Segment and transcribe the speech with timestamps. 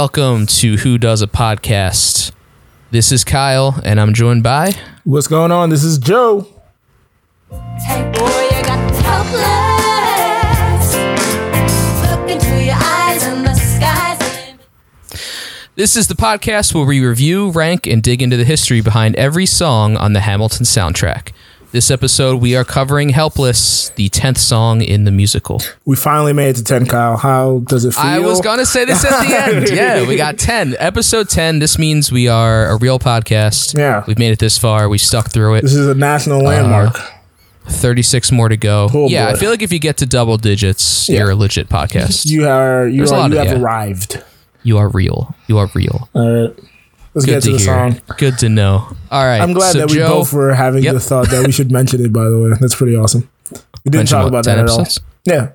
[0.00, 2.32] welcome to Who Does a Podcast.
[2.90, 4.72] This is Kyle, and I'm joined by.
[5.04, 5.68] What's going on?
[5.68, 6.48] This is Joe.
[7.50, 10.94] Hey boy, you got helpless.
[12.10, 14.58] Look into your eyes and the skies.
[15.74, 19.44] This is the podcast where we review, rank, and dig into the history behind every
[19.44, 21.32] song on the Hamilton soundtrack.
[21.72, 25.62] This episode, we are covering Helpless, the 10th song in the musical.
[25.84, 27.16] We finally made it to 10, Kyle.
[27.16, 28.02] How does it feel?
[28.02, 29.68] I was going to say this at the end.
[29.70, 30.74] Yeah, we got 10.
[30.80, 31.60] Episode 10.
[31.60, 33.78] This means we are a real podcast.
[33.78, 34.02] Yeah.
[34.08, 34.88] We've made it this far.
[34.88, 35.62] We stuck through it.
[35.62, 36.98] This is a national uh, landmark.
[37.66, 38.88] 36 more to go.
[38.92, 41.20] Oh, yeah, I feel like if you get to double digits, Yeah.
[41.20, 42.26] you're a legit podcast.
[42.28, 43.60] you are you There's are you have yeah.
[43.60, 44.20] arrived.
[44.64, 45.36] You are real.
[45.46, 46.08] You are real.
[46.14, 46.58] All right.
[47.14, 47.66] Let's Good get to, to the hear.
[47.66, 48.00] song.
[48.18, 48.86] Good to know.
[49.10, 49.40] All right.
[49.40, 50.94] I'm glad so that we Joe, both were having Yep.
[50.94, 52.50] the thought that we should mention it, by the way.
[52.60, 53.28] That's pretty awesome.
[53.84, 54.86] We didn't Mention talk about 10 that at all.
[55.24, 55.48] Yeah.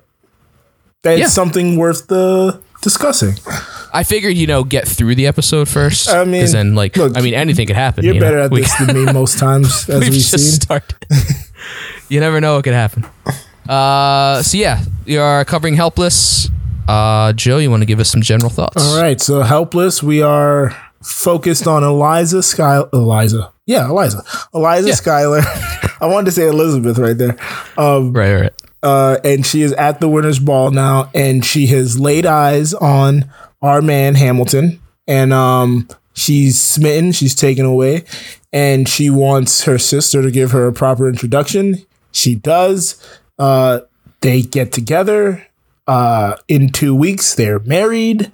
[1.02, 1.26] That's Yeah.
[1.28, 3.34] something worth the discussing.
[3.94, 6.08] I figured you know get through the episode first.
[6.10, 8.04] I mean, then like look, I mean anything could happen.
[8.04, 8.26] You're you know?
[8.26, 10.60] better at We- this than me most times, as We've we've just seen.
[10.60, 10.96] started.
[12.10, 13.06] you never know what could happen.
[13.68, 16.50] Uh, so yeah, we are covering Helpless.
[16.86, 18.76] Uh, Joe, you want to give us some general thoughts?
[18.84, 20.02] All right, so helpless.
[20.02, 20.76] We are
[21.06, 22.82] focused on Eliza Sky.
[22.92, 24.22] Eliza, yeah, Eliza,
[24.54, 24.94] Eliza Yeah.
[24.94, 25.40] Schuyler.
[26.00, 27.36] I wanted to say Elizabeth right there.
[27.78, 28.52] Um, Right, right.
[28.82, 33.30] uh, and she is at the winners' ball now, and she has laid eyes on
[33.62, 37.12] our man Hamilton, and um, she's smitten.
[37.12, 38.04] She's taken away,
[38.52, 41.84] and she wants her sister to give her a proper introduction.
[42.12, 43.02] She does.
[43.38, 43.80] Uh,
[44.20, 45.46] they get together.
[45.88, 48.30] Uh, in two weeks, they're married.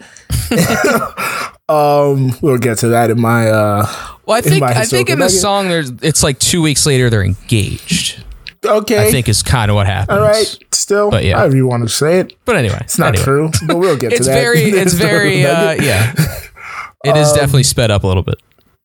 [1.68, 3.86] um, we'll get to that in my uh.
[4.27, 5.41] Well, I think I think in the nugget.
[5.41, 8.22] song there's it's like two weeks later they're engaged.
[8.64, 10.16] Okay, I think is kind of what happens.
[10.16, 10.58] all right.
[10.70, 11.38] Still, But yeah.
[11.38, 13.25] however you want to say it, But anyway, it's not anyway.
[13.25, 13.50] true.
[13.66, 14.20] But we'll get to that.
[14.20, 16.14] It's very, it's very, uh, yeah.
[17.04, 18.37] It is definitely sped up a little bit.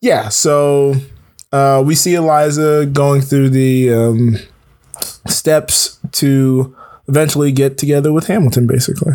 [0.01, 0.95] yeah so
[1.51, 4.37] uh, we see eliza going through the um,
[5.27, 6.75] steps to
[7.07, 9.13] eventually get together with hamilton basically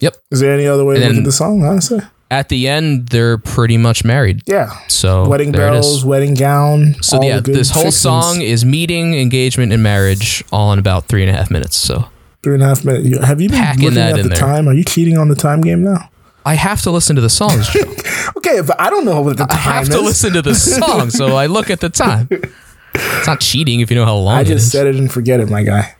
[0.00, 0.16] Yep.
[0.30, 2.00] is there any other way And to look at the song honestly
[2.32, 4.42] At the end, they're pretty much married.
[4.46, 8.00] yeah So wedding it bells wedding gown So yeah, this whole fixings.
[8.00, 11.76] song is meeting, engagement, and marriage all in about three and a half minutes.
[11.76, 12.08] So
[12.42, 14.38] three and a half minutes have you been Packing looking that at in the there.
[14.38, 16.08] time are you cheating on the time game now
[16.44, 17.68] I have to listen to the songs.
[18.36, 20.54] Okay but i don't know what the time I have is to listen to the
[20.54, 22.28] song, so I look at the time.
[22.94, 24.72] It's not cheating if you know how long i just is.
[24.72, 25.96] said it and forget it my guy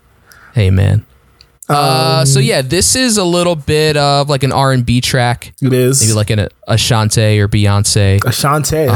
[0.55, 1.05] Hey man.
[1.73, 5.01] Uh, Um, so yeah, this is a little bit of like an R and B
[5.01, 8.21] track, it is maybe like an Ashante or Beyonce.
[8.21, 8.95] Ashante, Um,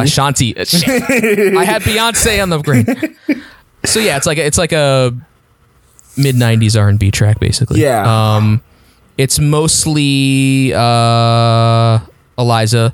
[0.00, 0.54] Ashanti.
[0.54, 0.54] Ashanti.
[1.56, 2.86] I had Beyonce on the brain.
[3.84, 5.12] So yeah, it's like a, it's like a
[6.16, 7.80] mid '90s R and B track, basically.
[7.80, 8.34] Yeah.
[8.36, 8.60] Um,
[9.16, 12.00] it's mostly uh,
[12.36, 12.92] Eliza.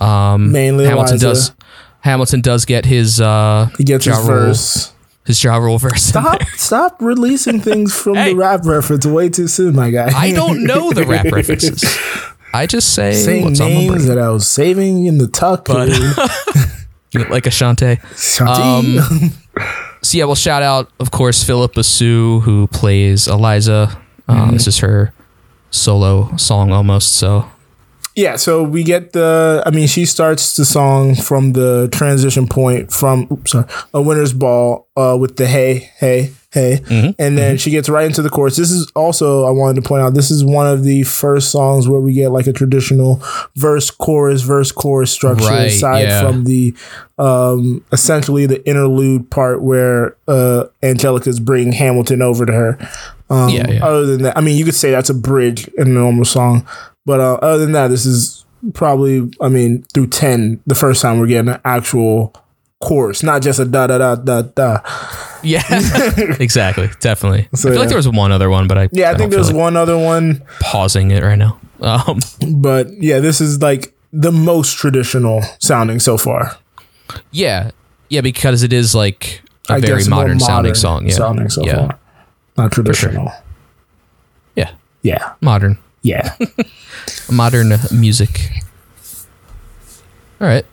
[0.00, 1.26] Um, Mainly Hamilton Eliza.
[1.28, 1.52] does.
[2.00, 4.92] Hamilton does get his uh, he gets his verse.
[5.26, 6.02] His Ja Rule verse.
[6.02, 6.42] Stop!
[6.56, 8.30] Stop releasing things from Hey.
[8.30, 10.10] the rap reference way too soon, my guy.
[10.14, 11.84] I don't know the rap references.
[12.52, 15.66] I just say saying what's names that I was saving in the tuck.
[15.66, 15.88] But-
[17.30, 18.00] like Ashante.
[18.14, 18.98] Shanti.
[18.98, 19.32] Um,
[20.02, 24.00] So yeah, well, shout out, of course, Phillipa Soo, who plays Eliza.
[24.26, 24.52] Uh, Mm-hmm.
[24.52, 25.12] This is her
[25.70, 27.12] solo song almost.
[27.14, 27.50] So
[28.20, 29.62] yeah, so we get the.
[29.66, 34.32] I mean, she starts the song from the transition point from oops, sorry, a winner's
[34.32, 37.10] ball uh, with the hey, hey, hey, Mm-hmm.
[37.18, 38.56] and then she gets right into the chorus.
[38.56, 40.14] This is also I wanted to point out.
[40.14, 43.22] This is one of the first songs where we get like a traditional
[43.56, 46.20] verse, chorus, verse, chorus structure Right, aside yeah.
[46.22, 46.74] from the
[47.18, 52.78] um essentially the interlude part where uh Angelica's bringing Hamilton over to her.
[53.28, 53.84] Um, Yeah, yeah.
[53.86, 56.66] Other than that, I mean, you could say that's a bridge in a normal song,
[57.10, 61.18] but uh, other than that, this is probably, I mean, through ten, the first time
[61.18, 62.32] we're getting an actual
[62.78, 64.78] course, not just a da da da da da.
[65.42, 65.64] yeah,
[66.38, 67.48] exactly, definitely.
[67.52, 67.78] So, I feel yeah.
[67.80, 69.76] like there was one other one, but I Yeah, I, don't think there's like one
[69.76, 71.58] other one, pausing it right now.
[71.80, 72.20] Um,
[72.58, 76.58] but yeah, this is like the most traditional sounding so far.
[77.32, 77.72] yeah,
[78.08, 81.08] yeah, because it is like a I very modern, sounding song.
[81.08, 81.98] Yeah, sounding so yeah, far,
[82.56, 83.32] not traditional.
[84.54, 84.70] yeah,
[85.02, 86.36] Yeah, modern, yeah.
[87.30, 88.50] modern music.
[90.40, 90.64] All right.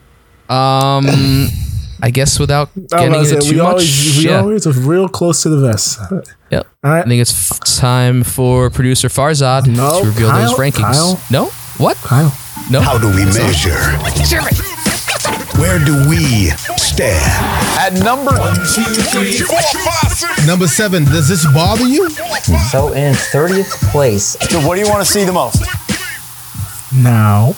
[0.50, 1.06] Um,
[2.02, 4.40] I guess without getting was into about too we much, always, we yeah.
[4.40, 6.00] always are real close to the vest.
[6.50, 6.66] Yep.
[6.82, 7.04] All right.
[7.04, 10.94] I think it's f- time for producer Farzad No, to reveal those rankings.
[10.94, 11.20] Kyle.
[11.30, 11.48] No?
[11.78, 11.98] What?
[11.98, 12.32] Kyle.
[12.72, 12.80] No.
[12.80, 13.76] How do we measure?
[15.60, 17.20] Where do we stand?
[17.78, 18.32] At number
[20.48, 22.10] Number seven, does this bother you?
[22.72, 25.62] So in 30th place, So what do you want to see the most?
[27.04, 27.56] Now.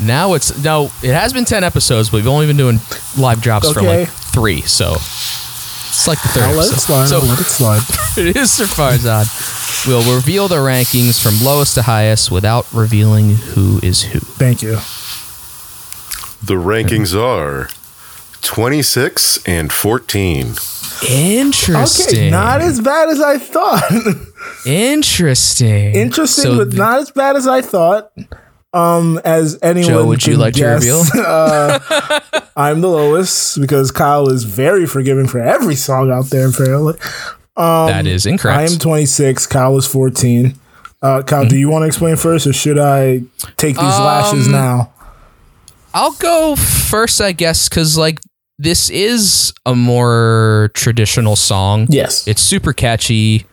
[0.00, 2.80] Now it's now it has been ten episodes, but we've only been doing
[3.18, 4.00] live drops for Okay.
[4.00, 6.80] like three, so it's like the 3rd I'll let it episode.
[6.80, 7.06] slide.
[7.08, 7.82] So I'll let it slide.
[8.28, 9.86] it is Sir Farzad.
[9.86, 14.18] We'll reveal the rankings from lowest to highest without revealing who is who.
[14.20, 14.74] Thank you.
[16.42, 17.68] The rankings are
[18.42, 20.54] 26 and 14.
[21.08, 22.16] Interesting.
[22.18, 23.82] Okay, not as bad as I thought.
[24.66, 25.94] Interesting.
[25.94, 28.10] Interesting, So but not as bad as I thought.
[28.72, 31.02] Um, as anyone, Joe, would you like to reveal?
[31.14, 32.20] uh,
[32.56, 36.48] I'm the lowest because Kyle is very forgiving for every song out there.
[36.48, 36.94] Apparently,
[37.56, 38.58] um, that is incorrect.
[38.58, 39.46] I am 26.
[39.48, 40.54] Kyle is 14.
[41.02, 43.22] Uh, Kyle, do you want to explain first, or should I
[43.56, 44.92] take these lashes Um, now?
[45.92, 48.20] I'll go first, I guess, because like
[48.58, 51.86] this is a more traditional song.
[51.88, 52.28] Yes.
[52.28, 53.46] It's super catchy.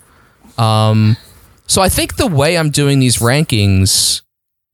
[0.58, 1.18] Um,
[1.66, 4.22] so I think the way I'm doing these rankings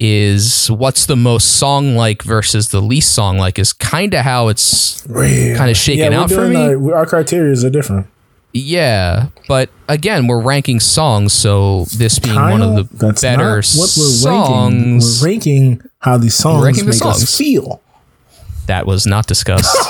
[0.03, 4.49] is what's the most song like versus the least song like is kind of how
[4.49, 6.57] it's kind of shaken yeah, out for me.
[6.57, 8.07] Our, our criteria are different.
[8.51, 13.93] yeah, but again, we're ranking songs, so this being one of the better not what
[13.97, 14.99] we're songs ranking.
[14.99, 17.37] We're ranking how these songs ranking the make us songs.
[17.37, 17.81] feel.
[18.67, 19.73] that was not discussed.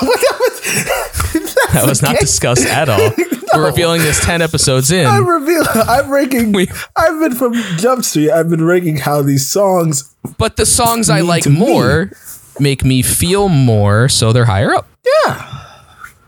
[1.72, 3.10] that was not discussed at all.
[3.54, 5.06] We're revealing this ten episodes in.
[5.06, 5.62] I reveal.
[5.74, 6.52] I'm ranking.
[6.52, 8.30] We- I've been from Jump Street.
[8.30, 10.14] I've been ranking how these songs.
[10.38, 11.58] But the songs I like to me.
[11.58, 12.10] more
[12.60, 14.86] make me feel more, so they're higher up.
[15.26, 15.60] Yeah,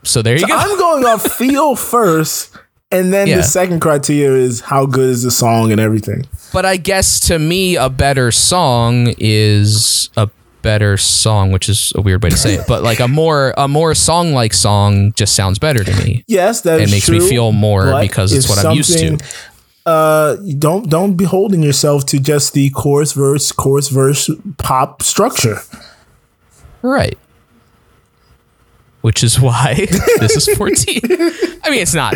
[0.03, 0.55] So there you go.
[0.55, 2.51] I'm going off feel first,
[2.91, 3.37] and then Yeah.
[3.37, 6.25] the second criteria is how good is the song and everything.
[6.53, 10.29] But I guess to me, a better song is a
[10.67, 12.67] better song, which is a weird way to say it.
[12.67, 16.25] But like a more a more song like song just sounds better to me.
[16.27, 19.17] Yes, that It makes me feel more because it's what I'm used to.
[19.85, 25.59] Uh, don't don't be holding yourself to just the chorus verse chorus verse pop structure.
[26.81, 27.17] Right.
[28.99, 29.75] Which is why
[30.19, 30.99] this is 14.
[31.63, 32.13] I mean, it's not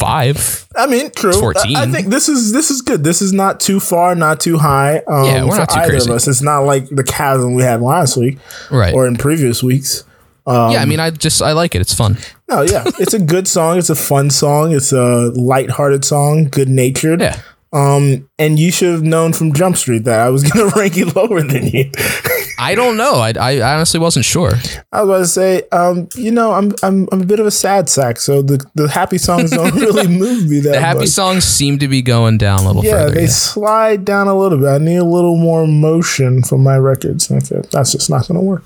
[0.00, 0.66] five.
[0.76, 1.32] I mean, true.
[1.32, 1.76] 14.
[1.76, 3.04] I, I think this is this is good.
[3.04, 4.98] This is not too far, not too high.
[5.06, 6.10] Um, Yeah, we're for not too either crazy.
[6.10, 6.26] of us.
[6.28, 8.38] It's not like the chasm we had last week,
[8.70, 8.94] Right.
[8.94, 10.04] or in previous weeks.
[10.46, 11.80] Um, yeah, I mean, I just I like it.
[11.82, 12.16] It's fun.
[12.48, 13.78] No, yeah, it's a good song.
[13.78, 14.72] It's a fun song.
[14.72, 17.20] It's a lighthearted song, good natured.
[17.20, 17.40] Yeah.
[17.72, 21.06] Um, and you should have known from Jump Street that I was gonna rank you
[21.06, 21.90] lower than you.
[22.58, 23.14] I don't know.
[23.14, 24.52] I, I honestly wasn't sure.
[24.92, 27.50] I was about to say, um, you know, I'm I'm I'm a bit of a
[27.50, 31.08] sad sack, so the the happy songs don't really move me that The happy much.
[31.08, 33.14] songs seem to be going down a little Yeah, further.
[33.14, 33.28] they yeah.
[33.28, 34.68] slide down a little bit.
[34.68, 37.30] I need a little more motion from my records.
[37.30, 38.64] Okay, that's just not gonna work.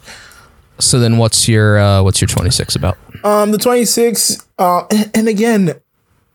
[0.80, 2.98] So then, what's your uh, what's your 26 about?
[3.22, 5.74] Um, the 26, uh, and, and again,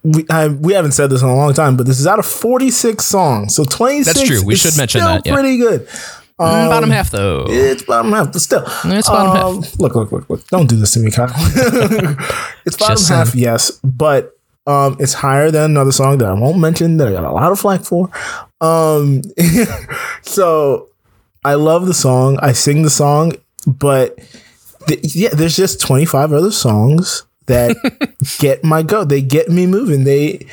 [0.03, 2.25] we I, we haven't said this in a long time, but this is out of
[2.25, 3.55] 46 songs.
[3.55, 4.45] So 26 That's true.
[4.45, 5.33] We is should mention still that, yeah.
[5.33, 5.87] pretty good.
[6.39, 7.45] Mm, Bottom half though.
[7.49, 8.63] It's bottom half, but still.
[8.85, 9.45] It's bottom half.
[9.45, 10.47] Um, Look, look, look, look.
[10.47, 11.27] Don't do this to me, Kyle.
[12.65, 13.43] it's bottom Just half, saying.
[13.43, 17.25] yes, but um, it's higher than another song that I won't mention that I got
[17.25, 18.09] a lot of flack for.
[18.61, 19.21] Um,
[20.21, 20.87] so
[21.43, 22.37] I love the song.
[22.41, 23.33] I sing the song,
[23.67, 24.17] but
[25.03, 27.75] yeah, there's just 25 other songs that
[28.39, 29.03] get my go.
[29.03, 30.05] They get me moving.
[30.05, 30.47] They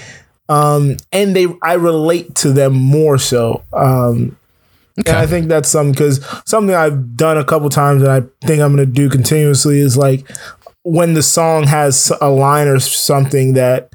[0.49, 3.63] um and they I relate to them more so.
[3.73, 4.37] Um
[4.99, 8.63] and I think that's something because something I've done a couple times and I think
[8.63, 10.29] I'm gonna do continuously is like
[10.83, 13.93] when the song has a line or something that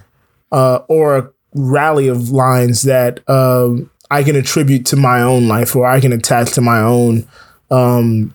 [0.52, 5.76] uh or a rally of lines that um I can attribute to my own life
[5.76, 7.28] or I can attach to my own
[7.72, 8.34] um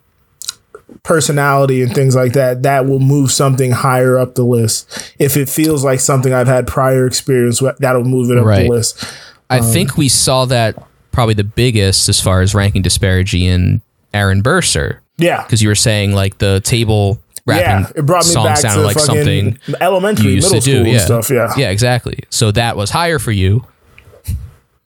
[1.07, 5.15] personality and things like that that will move something higher up the list.
[5.21, 8.65] If it feels like something i've had prior experience with that'll move it up Right.
[8.65, 9.05] the list.
[9.49, 10.77] I um, think we saw that
[11.13, 13.81] probably the biggest as far as ranking disparity in
[14.13, 15.01] Aaron Burr, Sir.
[15.17, 15.45] Yeah.
[15.45, 18.81] Because you were saying like the table rapping yeah it brought me song back sounded
[18.81, 20.91] to like something elementary middle school do.
[20.91, 21.55] Yeah, stuff yeah.
[21.57, 22.19] Yeah, exactly.
[22.31, 23.65] So that was higher for you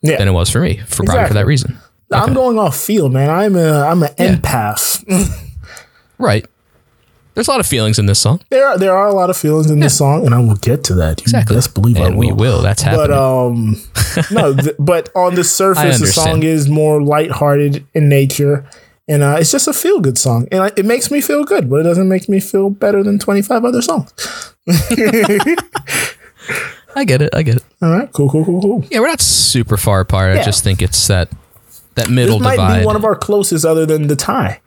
[0.01, 0.17] yeah.
[0.17, 1.79] than it was for me for probably for that reason.
[2.11, 3.29] i'm going off feel man.
[3.29, 5.47] I'm a i'm an empath
[6.21, 6.45] Right.
[7.33, 8.41] There's a lot of feelings in this song.
[8.49, 10.83] there are there are a lot of feelings in this song and i will get
[10.83, 11.55] to that Exactly.
[11.55, 12.61] let's believe I and we will.
[12.61, 13.07] That's happening.
[13.07, 13.75] but um
[14.31, 18.67] no th- but on the surface the song is more lighthearted in nature
[19.07, 21.69] and uh, it's just a feel good song and I, it makes me feel good
[21.69, 24.11] but it doesn't make me feel better than 25 other songs
[26.93, 27.33] I get it.
[27.33, 27.63] I get it.
[27.81, 30.37] all right cool cool cool cool Yeah, we're not super far apart.
[30.37, 31.29] I just think it's that
[31.95, 32.79] that middle this might divide.
[32.81, 34.59] be one of our closest other than the tie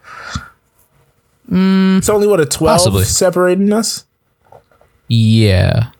[1.51, 1.99] Mm.
[1.99, 3.05] it's only what a 12 Possibly.
[3.05, 4.05] separating us
[5.09, 5.91] yeah.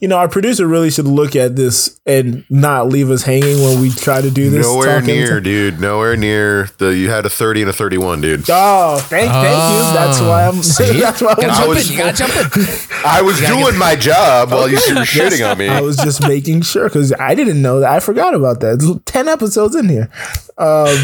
[0.00, 3.80] You know, our producer really should look at this and not leave us hanging when
[3.80, 4.64] we try to do this.
[4.64, 5.80] Nowhere near, to- dude.
[5.80, 6.70] Nowhere near.
[6.78, 8.44] The you had a thirty and a thirty-one, dude.
[8.48, 9.80] Oh, thank, thank you.
[9.80, 9.92] Oh.
[9.92, 10.54] That's why I'm.
[11.00, 11.96] that's why I Gotta was, in.
[11.96, 12.62] You gotta jump in.
[13.04, 15.66] I was doing my job while you were shitting on me.
[15.66, 17.90] I was just making sure because I didn't know that.
[17.90, 19.00] I forgot about that.
[19.04, 20.08] Ten episodes in here.
[20.58, 20.96] Um,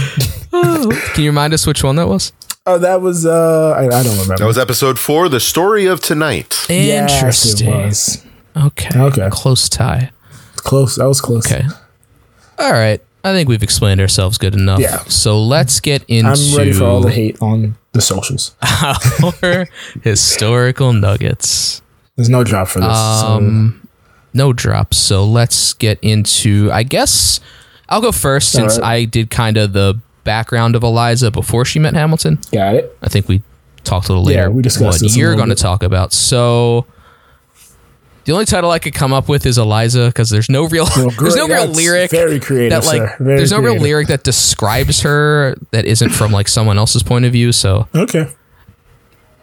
[1.15, 2.33] Can you remind us which one that was?
[2.69, 3.25] Oh, that was.
[3.25, 4.37] uh I, I don't remember.
[4.37, 6.67] That was episode four, the story of tonight.
[6.69, 7.71] Interesting.
[7.71, 8.27] was.
[8.55, 8.91] Okay.
[8.95, 9.29] Okay.
[9.31, 10.11] Close tie.
[10.57, 10.97] Close.
[10.97, 11.51] That was close.
[11.51, 11.67] Okay.
[12.59, 13.01] All right.
[13.25, 14.81] I think we've explained ourselves good enough.
[14.81, 14.99] Yeah.
[15.05, 18.55] So let's get into I'm ready for all the hate on the socials.
[19.43, 19.67] our
[20.03, 21.81] historical nuggets.
[22.17, 22.89] There's no drop for this.
[22.89, 23.89] Um,
[24.35, 24.99] no drops.
[24.99, 26.71] So let's get into.
[26.71, 27.41] I guess
[27.89, 28.91] I'll go first since All right.
[28.91, 32.39] I did kind of the background of Eliza before she met Hamilton.
[32.53, 32.95] got it.
[33.01, 33.41] I think we
[33.83, 34.41] talked a little later.
[34.43, 36.13] Yeah, we discussed what you're going to talk about.
[36.13, 36.85] So
[38.27, 41.09] the only title I could come up with is Eliza because there's no real Well,
[41.19, 45.57] there's no real lyric very creative, that like there's no real lyric that describes her
[45.71, 47.53] that isn't from like someone else's point of view.
[47.53, 48.29] So Okay.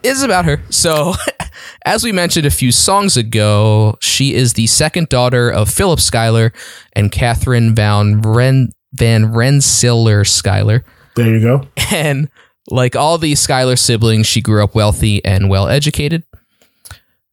[0.04, 0.62] is about her.
[0.70, 1.16] So,
[1.86, 6.54] as we mentioned a few songs ago, she is the second daughter of Philip Schuyler
[6.94, 10.84] and Catherine Van Ren Van Rensselaer Schuyler.
[11.16, 11.68] There you go.
[11.92, 12.30] And
[12.70, 16.24] like all the Schuyler siblings, she grew up wealthy and well educated.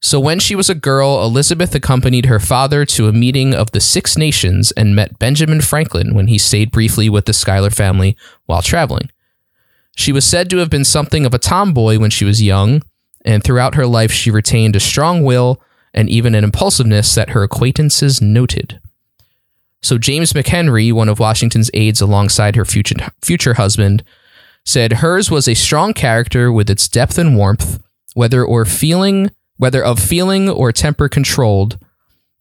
[0.04, 3.80] So when she was a girl, Elizabeth accompanied her father to a meeting of the
[3.80, 8.16] Six Nations and met Benjamin Franklin when he stayed briefly with the Schuyler family
[8.46, 9.10] while traveling.
[9.94, 12.82] She was said to have been something of a tomboy when she was young,
[13.24, 15.62] and throughout her life she retained a strong will
[15.94, 18.80] and even an impulsiveness that her acquaintances noted.
[19.82, 24.02] So James McHenry, one of Washington's aides alongside her future future husband,
[24.64, 27.82] said hers was a strong character with its depth and warmth,
[28.14, 31.78] whether or feeling whether of feeling or temper controlled,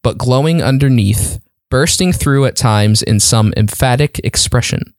[0.02, 4.96] but glowing underneath, bursting through at times in some emphatic expression.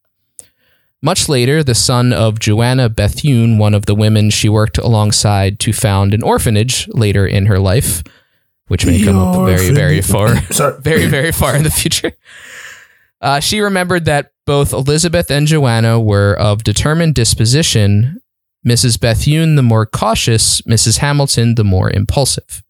[1.02, 5.72] Much later, the son of Joanna Bethune, one of the women she worked alongside to
[5.72, 8.04] found an orphanage later in her life,
[8.72, 10.34] which may come up very, very far
[10.80, 12.12] very, very far in the future.
[13.20, 18.22] Uh, she remembered that both Elizabeth and Joanna were of determined disposition,
[18.66, 18.98] Mrs.
[18.98, 20.98] Bethune the more cautious, Mrs.
[20.98, 22.62] Hamilton the more impulsive.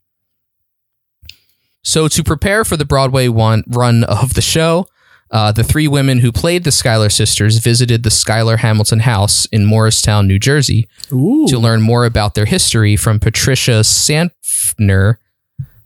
[1.85, 4.89] So, to prepare for the Broadway one run of the show,
[5.31, 9.67] uh, the three women who played the Schuyler sisters visited the Schuyler Hamilton house in
[9.67, 11.47] Morristown, New Jersey, Ooh.
[11.47, 15.19] to learn more about their history from Patricia Sanfner,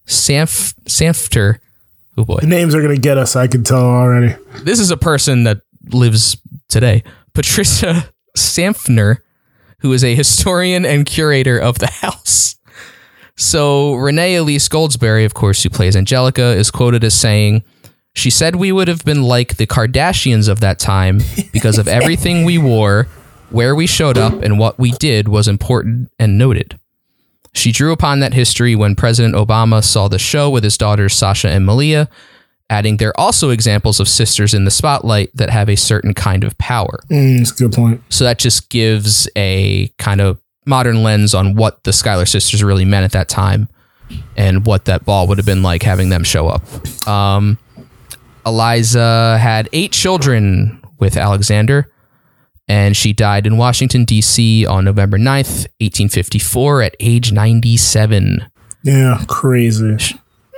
[0.07, 1.59] Sanf, Sanfter.
[2.19, 3.37] Oh boy, The names are gonna get us.
[3.37, 4.35] I can tell already.
[4.63, 5.59] this is a person that
[5.93, 6.37] lives
[6.69, 7.03] today.
[7.35, 9.19] Patricia Samfner,
[9.81, 12.57] who is a historian and curator of the house.
[13.37, 17.63] So Renee Elise Goldsberry, of course, who plays Angelica, is quoted as saying,
[18.15, 21.21] "She said we would have been like the Kardashians of that time
[21.53, 23.09] because of everything we wore,
[23.51, 26.79] where we showed up, and what we did was important and noted."
[27.57, 31.49] She drew upon that history when President Obama saw the show with his daughters Sasha
[31.49, 32.09] and Malia,
[32.69, 36.57] adding they're also examples of sisters in the spotlight that have a certain kind of
[36.59, 37.01] power.
[37.11, 38.03] Mm, that's a good point.
[38.11, 42.85] So that just gives a kind of modern lens on what the Schuyler sisters really
[42.85, 43.69] meant at that time
[44.37, 47.09] and what that ball would have been like having them show up.
[47.09, 47.59] Um,
[48.45, 51.91] Eliza had eight children with Alexander,
[52.69, 54.67] and she died in Washington, D.C.
[54.67, 58.47] on November 9th, 1854, at age 97.
[58.83, 59.97] Yeah, crazy.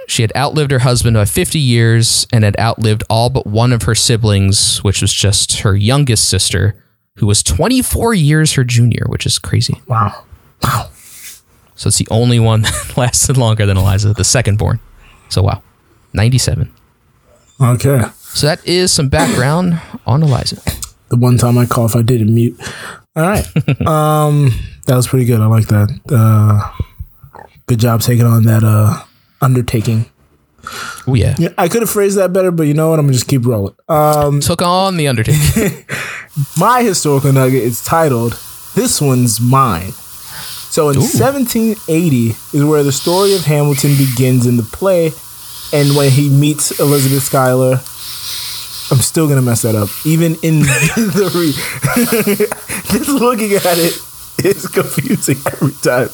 [0.06, 3.82] She had outlived her husband by 50 years and had outlived all but one of
[3.82, 6.82] her siblings, which was just her youngest sister,
[7.16, 9.80] who was 24 years her junior, which is crazy.
[9.86, 10.24] Wow.
[10.62, 10.90] Wow.
[11.74, 14.80] So it's the only one that lasted longer than Eliza, the second born.
[15.28, 15.62] So wow,
[16.14, 16.72] 97.
[17.60, 18.02] Okay.
[18.20, 20.62] So that is some background on Eliza.
[21.10, 22.58] The one time I cough, I didn't mute.
[23.16, 23.46] All right.
[23.86, 24.52] um,
[24.86, 25.40] that was pretty good.
[25.40, 25.88] I like that.
[26.10, 26.70] Uh,
[27.66, 29.02] good job taking on that uh
[29.40, 30.06] undertaking.
[31.06, 31.34] Oh yeah.
[31.38, 32.98] Yeah, I could have phrased that better, but you know what?
[32.98, 33.74] I'm gonna just keep rolling.
[33.88, 35.84] Um, Took on the Undertaking.
[36.58, 38.32] my historical nugget is titled
[38.74, 39.92] "This One's Mine."
[40.70, 45.12] So in 1780 is where the story of Hamilton begins in the play,
[45.72, 47.80] and when he meets Elizabeth Schuyler.
[48.90, 49.88] I'm still gonna mess that up.
[50.06, 51.52] Even in the re-
[52.98, 54.02] just looking at it
[54.44, 56.08] is confusing every time.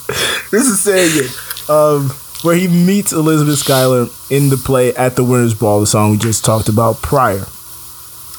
[0.51, 1.71] This is saying it.
[1.71, 2.11] Um,
[2.43, 6.19] where he meets Elizabeth Schuyler in the play at the Winners Ball, the song we
[6.19, 7.47] just talked about prior.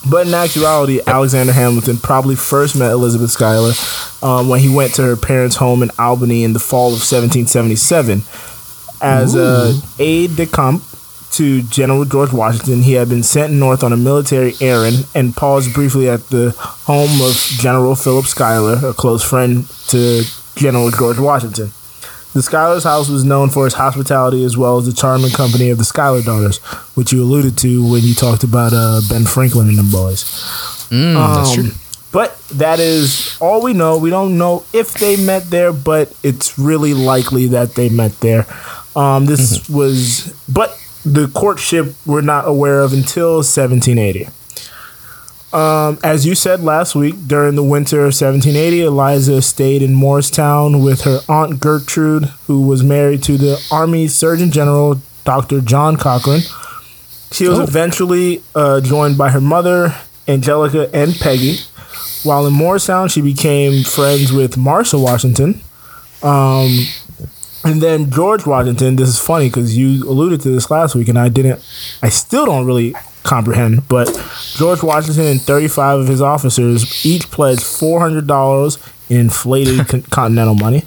[0.07, 3.73] But in actuality, Alexander Hamilton probably first met Elizabeth Schuyler
[4.21, 8.21] um, when he went to her parents' home in Albany in the fall of 1777.
[9.01, 10.83] as a aide de camp
[11.37, 12.81] to General George Washington.
[12.83, 17.21] He had been sent north on a military errand and paused briefly at the home
[17.21, 20.23] of General Philip Schuyler, a close friend to
[20.55, 21.71] General George Washington.
[22.33, 25.77] The Schuyler's house was known for its hospitality as well as the charming company of
[25.77, 26.57] the Schuyler daughters,
[26.95, 30.25] which you alluded to when you talked about uh, Ben Franklin and them boys.
[30.89, 31.63] Mm, that's true.
[31.63, 31.71] Um,
[32.11, 33.97] But that is all we know.
[33.97, 38.45] We don't know if they met there, but it's really likely that they met there.
[38.95, 39.73] Um, this Mm-hmm.
[39.77, 44.27] was, but the courtship we're not aware of until 1780.
[45.53, 50.81] Um, as you said last week, during the winter of 1780, Eliza stayed in Morristown
[50.81, 55.61] with her aunt Gertrude, who was married to the Army Surgeon General Dr.
[55.61, 56.41] John Cochrane.
[57.31, 59.95] She was eventually uh, joined by her mother,
[60.27, 61.57] Angelica, and Peggy.
[62.23, 65.61] While in Morristown, she became friends with Martha Washington.
[66.21, 66.85] Um,
[67.65, 68.95] and then George Washington.
[68.95, 71.59] This is funny because you alluded to this last week, and I didn't.
[72.01, 73.87] I still don't really comprehend.
[73.87, 74.07] But
[74.55, 80.83] George Washington and 35 of his officers each pledged $400 in inflated con- continental money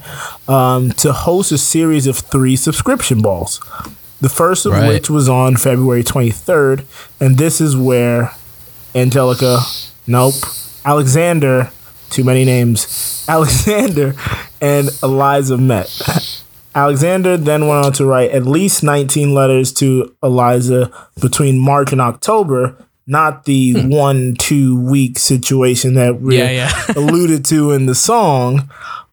[0.48, 3.60] um, to host a series of three subscription balls.
[4.20, 4.88] The first of Right.
[4.88, 6.84] which was on February 23rd,
[7.20, 8.32] and this is where
[8.94, 9.60] Angelica,
[10.08, 10.34] nope,
[10.84, 11.70] Alexander,
[12.10, 14.14] too many names, Alexander
[14.60, 15.88] and Eliza met.
[16.78, 22.00] Alexander then went on to write at least 19 letters to Eliza between March and
[22.00, 26.72] October, not the one, two week situation that we Yeah, yeah.
[26.96, 28.70] alluded to in the song.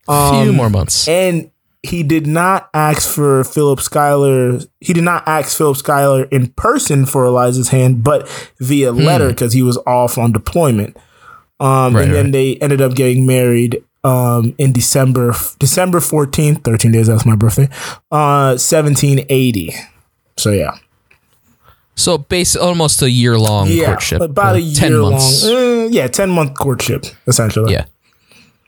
[0.08, 1.08] A few more months.
[1.08, 1.50] And
[1.82, 4.60] he did not ask for Philip Schuyler.
[4.80, 8.28] He did not ask Philip Schuyler in person for Eliza's hand, but
[8.60, 10.96] via letter because he was off on deployment.
[11.60, 11.98] Um, Hmm.
[11.98, 12.32] Right, and then right.
[12.34, 17.68] they ended up getting married um, in December, December fourteenth, thirteen days after my birthday,
[18.12, 19.74] uh, seventeen eighty.
[20.38, 20.78] So yeah,
[21.96, 24.22] So, base almost a year long yeah, courtship.
[24.22, 25.12] about a uh, year 10 long.
[25.14, 25.46] months.
[25.46, 27.72] eh, yeah, ten month courtship essentially.
[27.74, 27.86] Yeah.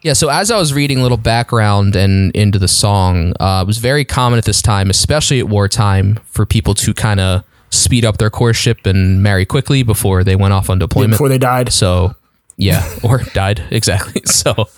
[0.03, 3.67] Yeah, so as I was reading a little background and into the song, uh, it
[3.67, 8.05] was very common at this time, especially at wartime, for people to kind of speed
[8.05, 11.13] up their courtship and marry quickly before they went off on deployment.
[11.13, 11.73] before they died.
[11.73, 12.15] So,
[12.57, 14.21] yeah, or died exactly.
[14.25, 14.69] So,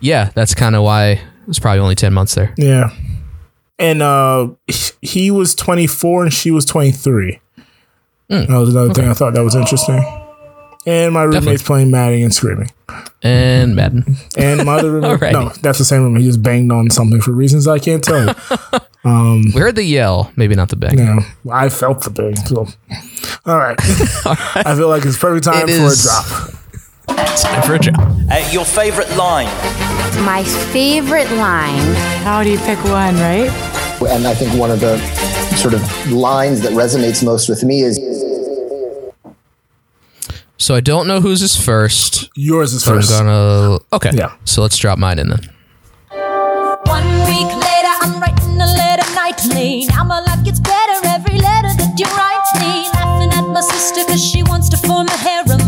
[0.00, 2.54] yeah, that's kind of why it was probably only ten months there.
[2.56, 2.90] Yeah.
[3.78, 4.48] And uh
[5.00, 7.40] he was 24 and she was 23.
[8.28, 8.34] Hmm.
[8.44, 10.02] That was another thing I thought that was interesting.
[10.86, 12.70] And my roommate's playing Madden and screaming.
[13.22, 14.16] And Madden.
[14.36, 15.32] And my other roommate, Alrighty.
[15.32, 16.22] no, that's the same roommate.
[16.22, 18.34] He just banged on something for reasons I can't tell you.
[19.04, 20.96] We heard the yell, maybe not the bang.
[20.96, 22.36] No, I felt the bang.
[22.36, 22.66] So.
[23.46, 23.76] All right.
[23.80, 26.54] I feel like it's perfect time It for is- a drop.
[27.10, 27.94] It's time for a job.
[28.30, 29.46] Uh, your favorite line?
[30.24, 30.42] My
[30.72, 31.94] favorite line.
[32.24, 33.50] How do you pick one, right?
[34.08, 34.98] And I think one of the
[35.56, 37.98] sort of lines that resonates most with me is
[40.56, 42.28] So I don't know whose is first.
[42.36, 43.10] Yours is But I'm first.
[43.10, 43.78] gonna.
[43.92, 44.10] Okay.
[44.14, 44.34] Yeah.
[44.44, 45.40] So let's drop mine in then.
[46.10, 49.86] One week later, I'm writing a letter nightly.
[49.86, 52.88] Now my life gets better every letter that you write me.
[52.94, 55.67] Laughing at my sister because she wants to form a harem.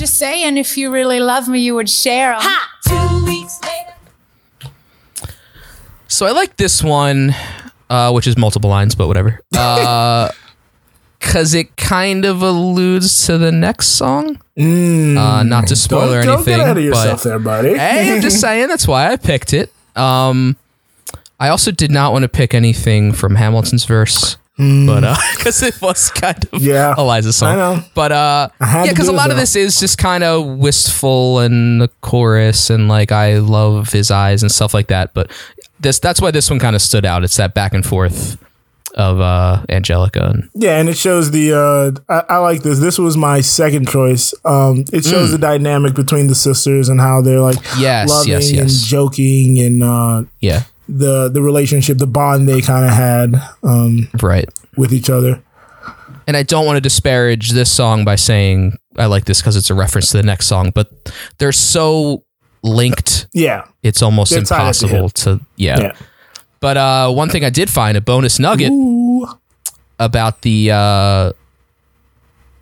[0.00, 2.40] I'm just saying, if you really love me, you would share 'em.
[2.40, 2.70] Ha!
[2.88, 5.34] Two weeks later.
[6.08, 7.34] So I like this one,
[7.90, 9.40] uh, which is multiple lines, but whatever.
[9.54, 10.30] Uh,
[11.20, 14.40] Cause it kind of alludes to the next song.
[14.58, 17.76] uh, not to spoil Don't, or don't anything, get ahead of yourself there, buddy.
[17.76, 19.70] hey, I'm just saying that's why I picked it.
[19.96, 20.56] Um,
[21.38, 24.38] I also did not want to pick anything from Hamilton's verse,
[24.86, 26.62] but uh, because it was kind of.
[26.62, 27.54] Yeah, Eliza's song.
[27.54, 27.82] I know.
[27.94, 31.88] But uh, yeah, because a lot of this is just kind of wistful and the
[32.00, 35.14] chorus and like I love his eyes and stuff like that.
[35.14, 35.30] But
[35.80, 37.24] this that's why this one kind of stood out.
[37.24, 38.36] It's that back and forth
[38.94, 41.52] of uh, Angelica and Yeah, and it shows the.
[41.52, 42.80] Uh, I, I like this.
[42.80, 44.34] This was my second choice.
[44.44, 47.82] Um, it shows the dynamic between the sisters and how they're like Mm.
[47.82, 50.64] Yes, loving yes, and joking and uh, yeah,
[50.98, 54.48] the the relationship, the bond they kind of had um, right.
[54.76, 55.42] with each other.
[56.26, 59.70] and I don't want to disparage this song by saying I like this because it's
[59.70, 60.90] a reference to the next song, but
[61.38, 62.24] they're so
[62.62, 63.26] linked.
[63.32, 65.80] Yeah, It's almost They're tied at the impossible to yeah.
[65.80, 65.92] yeah.
[66.60, 69.26] But uh, one thing I did find a bonus nugget Ooh.
[69.98, 71.32] about the uh,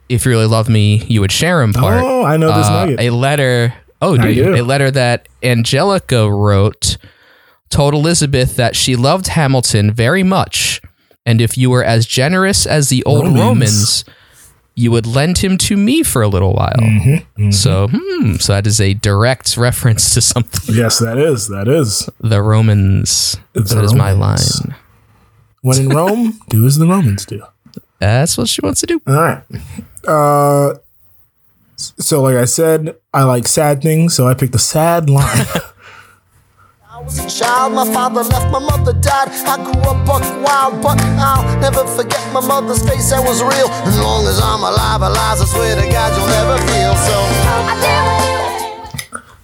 [0.09, 2.03] if you really love me, you would share him part.
[2.05, 3.01] Oh, I know this Uh, nugget.
[3.01, 3.75] A letter.
[4.01, 4.55] Oh, do you?
[4.55, 6.97] A letter that Angelica wrote
[7.71, 10.81] told Elizabeth that she loved Hamilton very much,
[11.27, 13.39] and if you were as generous as the old Romans.
[13.39, 14.05] Romans,
[14.75, 16.77] you would lend him to me for a little while.
[16.79, 20.73] Mm-hmm, So, hmm, so that is a direct reference to something.
[20.73, 21.49] yes, that is.
[21.49, 22.09] That is.
[22.21, 23.37] The Romans.
[23.55, 24.39] The that is my line.
[25.63, 27.43] When in Rome, do as the Romans do.
[27.99, 29.03] That's what she wants to do.
[29.09, 29.43] All right.
[30.07, 30.75] Uh,
[31.77, 35.45] so like I said, I like sad things, so I picked a sad line.
[37.09, 39.29] I was a child, my father left, my mother died.
[39.31, 43.67] I grew up buck wild, but I'll never forget my mother's face that was real.
[43.89, 46.95] As long as I'm alive, alive, I swear to God, you'll never feel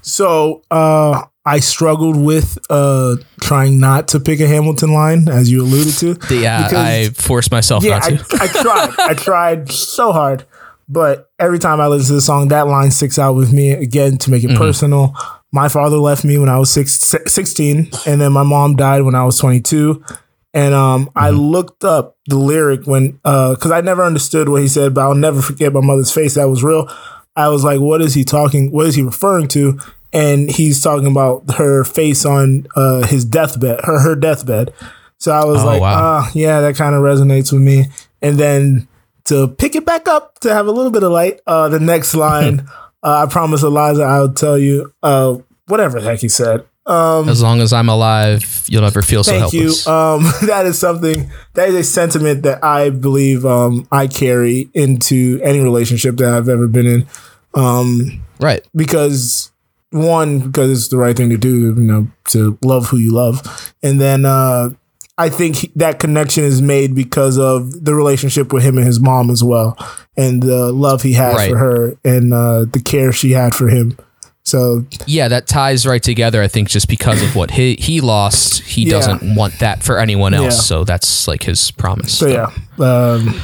[0.02, 0.60] so.
[0.60, 5.62] so uh, I struggled with uh, trying not to pick a Hamilton line, as you
[5.62, 6.18] alluded to.
[6.34, 8.26] Yeah, because- I forced myself yeah, not to.
[8.42, 8.90] I tried.
[8.98, 10.44] I tried so hard,
[10.86, 14.18] but every time I listen to the song, that line sticks out with me again
[14.18, 15.14] to make it personal.
[15.54, 16.94] My father left me when I was six,
[17.26, 20.04] 16, and then my mom died when I was 22.
[20.52, 24.94] And um, I looked up the lyric when, because I never understood what he said,
[24.94, 26.34] but I'll never forget my mother's face.
[26.34, 26.88] That was real.
[27.36, 28.70] I was like, what is he talking?
[28.72, 29.78] What is he referring to?
[30.12, 34.72] And he's talking about her face on uh, his deathbed, her her deathbed.
[35.18, 35.94] So I was Oh, like, wow.
[35.96, 37.86] ah, yeah, that kind of resonates with me.
[38.22, 38.86] And then
[39.24, 42.14] to pick it back up to have a little bit of light, uh, the next
[42.26, 42.68] line,
[43.04, 45.36] uh, I promise Eliza, I'll tell you, uh,
[45.66, 46.64] whatever the heck he said.
[46.86, 49.60] Um, As long as I'm alive, you'll never feel so Thank you.
[49.68, 49.86] helpless.
[49.86, 55.40] Um, that is something that is a sentiment that I believe um, I carry into
[55.42, 57.06] any relationship that I've ever been in.
[57.54, 58.66] Um, right.
[58.74, 59.50] because
[59.90, 63.72] one, because it's the right thing to do, you know, to love who you love,
[63.82, 64.70] and then uh,
[65.16, 68.98] I think he- that connection is made because of the relationship with him and his
[69.00, 69.76] mom as well,
[70.16, 71.50] and the love he had Right.
[71.50, 73.96] for her, and uh, the care she had for him.
[74.42, 76.42] So Yeah, that ties right together.
[76.42, 78.90] I think just because of what he he lost, he Yeah.
[78.90, 80.56] doesn't want that for anyone else.
[80.56, 80.60] Yeah.
[80.62, 82.12] So that's like his promise.
[82.12, 82.50] So yeah.
[82.78, 83.40] Um,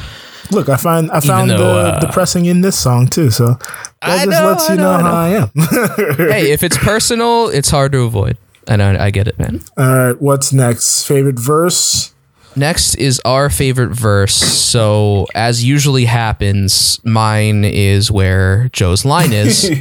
[0.51, 1.63] look, I find I found though, the
[1.95, 3.31] uh, depressing in this song too.
[3.31, 3.59] So that
[4.01, 5.51] I just know, lets you know, know, I how I am.
[6.29, 8.37] hey, if it's personal, it's hard to avoid.
[8.67, 9.61] And I, I get it, man.
[9.77, 11.05] All right, what's next?
[11.07, 12.13] Favorite verse?
[12.55, 14.33] Next is our favorite verse.
[14.35, 19.71] So, as usually happens, mine is where Joe's line is.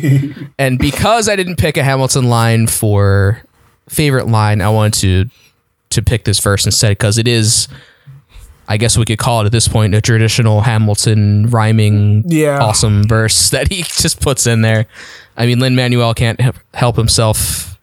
[0.59, 3.43] and because I didn't pick a Hamilton line for
[3.89, 5.31] favorite line, I wanted to
[5.91, 7.67] to pick this verse instead because it is
[8.69, 12.61] I guess we could call it at this point a traditional Hamilton rhyming Yeah.
[12.61, 14.87] awesome verse that he just puts in there.
[15.37, 16.41] I mean, Lin Manuel can't
[16.75, 17.80] help himself.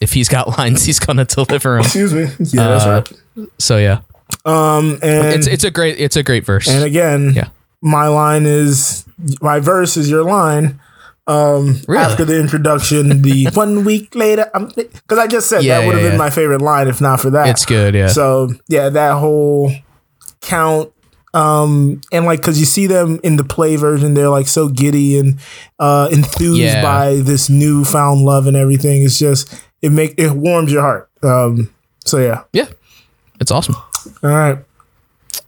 [0.00, 1.84] If he's got lines, he's gonna deliver them.
[1.84, 2.22] Excuse me.
[2.38, 3.02] Yeah, that's Uh,
[3.36, 3.48] right.
[3.58, 4.00] So yeah,
[4.44, 6.68] Um, and it's it's a great it's a great verse.
[6.68, 7.48] and again, Yeah.
[7.82, 9.04] my line is
[9.40, 10.78] my verse is your line.
[11.26, 12.02] Um, Really?
[12.02, 16.02] after the introduction, the one week later, because I just said Yeah, that would have
[16.04, 17.48] yeah, been my favorite line if not for that.
[17.48, 18.06] It's good, yeah.
[18.08, 19.70] So yeah, that whole
[20.40, 20.90] count,
[21.34, 25.18] um, and like because you see them in the play version, they're like so giddy
[25.18, 25.38] and
[25.78, 26.82] uh, enthused Yeah.
[26.82, 29.02] by this newfound love and everything.
[29.02, 31.10] It's just it make it warms your heart.
[31.22, 31.72] Um,
[32.04, 32.66] so yeah, yeah,
[33.40, 33.76] it's awesome
[34.22, 34.58] all right.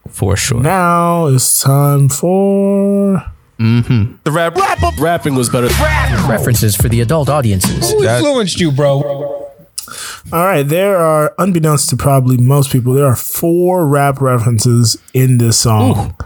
[0.08, 0.60] for sure.
[0.60, 3.24] Now it's time for
[3.60, 4.14] Mm-hmm.
[4.24, 4.56] The rap,
[4.98, 5.66] rapping was better.
[6.26, 7.92] References for the adult audiences.
[7.92, 9.02] Who influenced you, bro?
[10.32, 15.36] All right, there are, unbeknownst to probably most people, there are four rap references in
[15.38, 16.16] this song.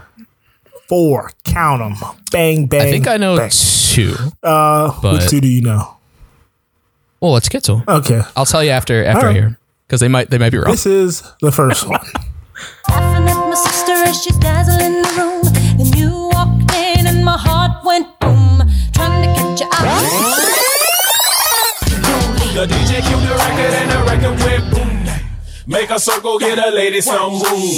[0.87, 2.09] Four, count them.
[2.31, 2.81] Bang, bang.
[2.87, 3.49] I think I know bang.
[3.51, 4.15] two.
[4.41, 5.97] Uh, but- which two do you know?
[7.21, 7.83] Well, let's get to them.
[7.87, 9.35] Okay, I'll tell you after after I Alright.
[9.35, 10.71] hear because they might they might be wrong.
[10.71, 11.99] this is the first one.
[12.89, 15.43] Laughing at my sister as she's dazzling the room.
[15.77, 18.61] Then you walked in and my heart went boom.
[18.93, 20.61] Trying to catch your eye.
[22.55, 24.84] The DJ cue the record and the record went boom.
[25.67, 27.69] Make a circle, get a lady some room.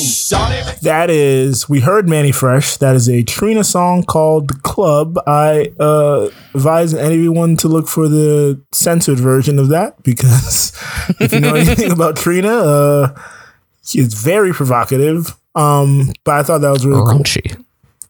[0.82, 2.78] That is, we heard Mannie Fresh.
[2.78, 5.17] That is a Trina song called The Club.
[5.26, 10.73] I uh, advise anyone to look for the censored version of that because
[11.21, 13.21] if you know anything about Trina, uh,
[13.93, 15.38] it's very provocative.
[15.56, 17.63] Um, but I thought that was really cool Raunchy.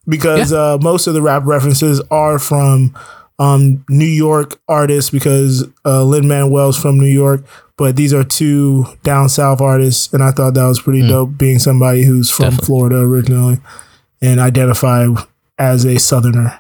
[0.08, 2.98] because uh, most of the rap references are from
[3.40, 7.44] um, New York artists because uh, Lin Manuel's from New York,
[7.78, 11.38] but these are two down south artists, and I thought that was pretty dope.
[11.38, 12.66] Being somebody who's from Definitely.
[12.66, 13.60] Florida originally
[14.22, 15.08] and identify
[15.58, 16.60] as a Southerner.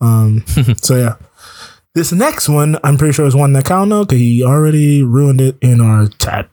[0.00, 0.44] Um,
[0.76, 1.16] so yeah.
[1.94, 5.40] This next one, I'm pretty sure is one that Kyle know because he already ruined
[5.40, 6.48] it in our chat.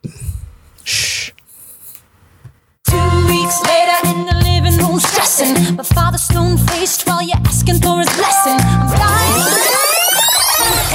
[5.46, 5.76] Room stressing.
[5.76, 8.58] My father stone faced while you're asking for his blessing.
[8.60, 9.74] I'm dying.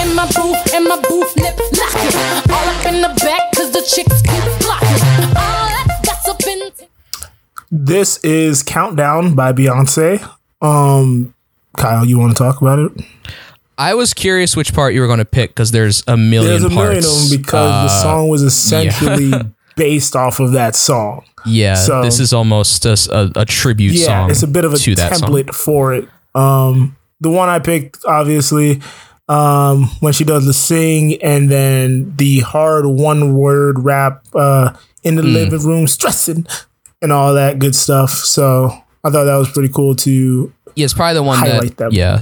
[0.02, 2.52] In my booth, in my booth, lip locking.
[2.52, 5.04] All up in the back, cause the chicks keep blocking.
[5.38, 6.72] All that gossip in.
[7.72, 10.22] This is Countdown by Beyonce.
[10.62, 11.34] Um,
[11.78, 12.92] Kyle, you want to talk about it?
[13.78, 16.64] I was curious which part you were going to pick because there's a million There's
[16.64, 16.78] a parts.
[16.78, 19.32] million of them because the Uh, song was essentially
[19.76, 21.24] based off of that song.
[21.46, 24.32] Yeah, So- this is almost a tribute yeah, song.
[24.32, 25.30] it's a bit of a to that song.
[25.30, 26.08] template for it.
[26.36, 28.82] Um, the one I picked, obviously,
[29.30, 35.16] um, when she does the sing and then the hard one word rap uh, in
[35.16, 35.34] the Mm.
[35.34, 36.46] living room, stressing
[37.02, 38.12] and all that good stuff.
[38.12, 38.72] So
[39.04, 41.94] I thought that was pretty cool to Yeah, it's probably the one that, that.
[41.94, 42.22] yeah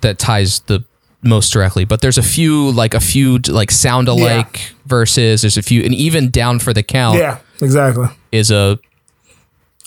[0.00, 0.82] that ties the
[1.22, 1.84] most directly.
[1.84, 5.42] But there's a few like a few like sound alike verses.
[5.42, 7.18] There's a few, and even down for the count.
[7.18, 8.06] Yeah, exactly.
[8.32, 8.78] is a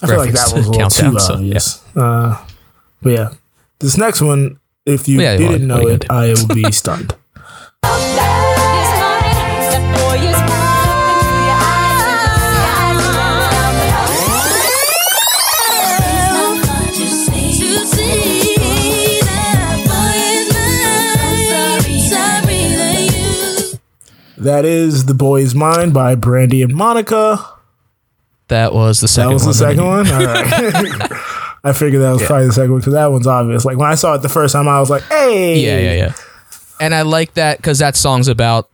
[0.02, 1.84] I feel like reference that was a little too Countdown, so, obvious.
[1.96, 2.46] Uh,
[3.02, 3.30] but yeah,
[3.80, 6.56] this next one, if you Yeah, didn't what- know what are you it, I will
[6.56, 7.16] be stunned.
[24.44, 27.40] That is "The Boy's Mine by Brandy and Monica.
[28.50, 29.38] that was the second one.
[29.40, 29.68] That was one.
[29.68, 30.08] the second one.
[30.12, 31.12] All right.
[31.66, 32.28] I figured that was Yeah.
[32.28, 33.64] probably the second one because that one's obvious.
[33.64, 36.14] Like when I saw it the first time, I was like, "Hey, Yeah, yeah, yeah.
[36.82, 38.70] And I like that because that song's about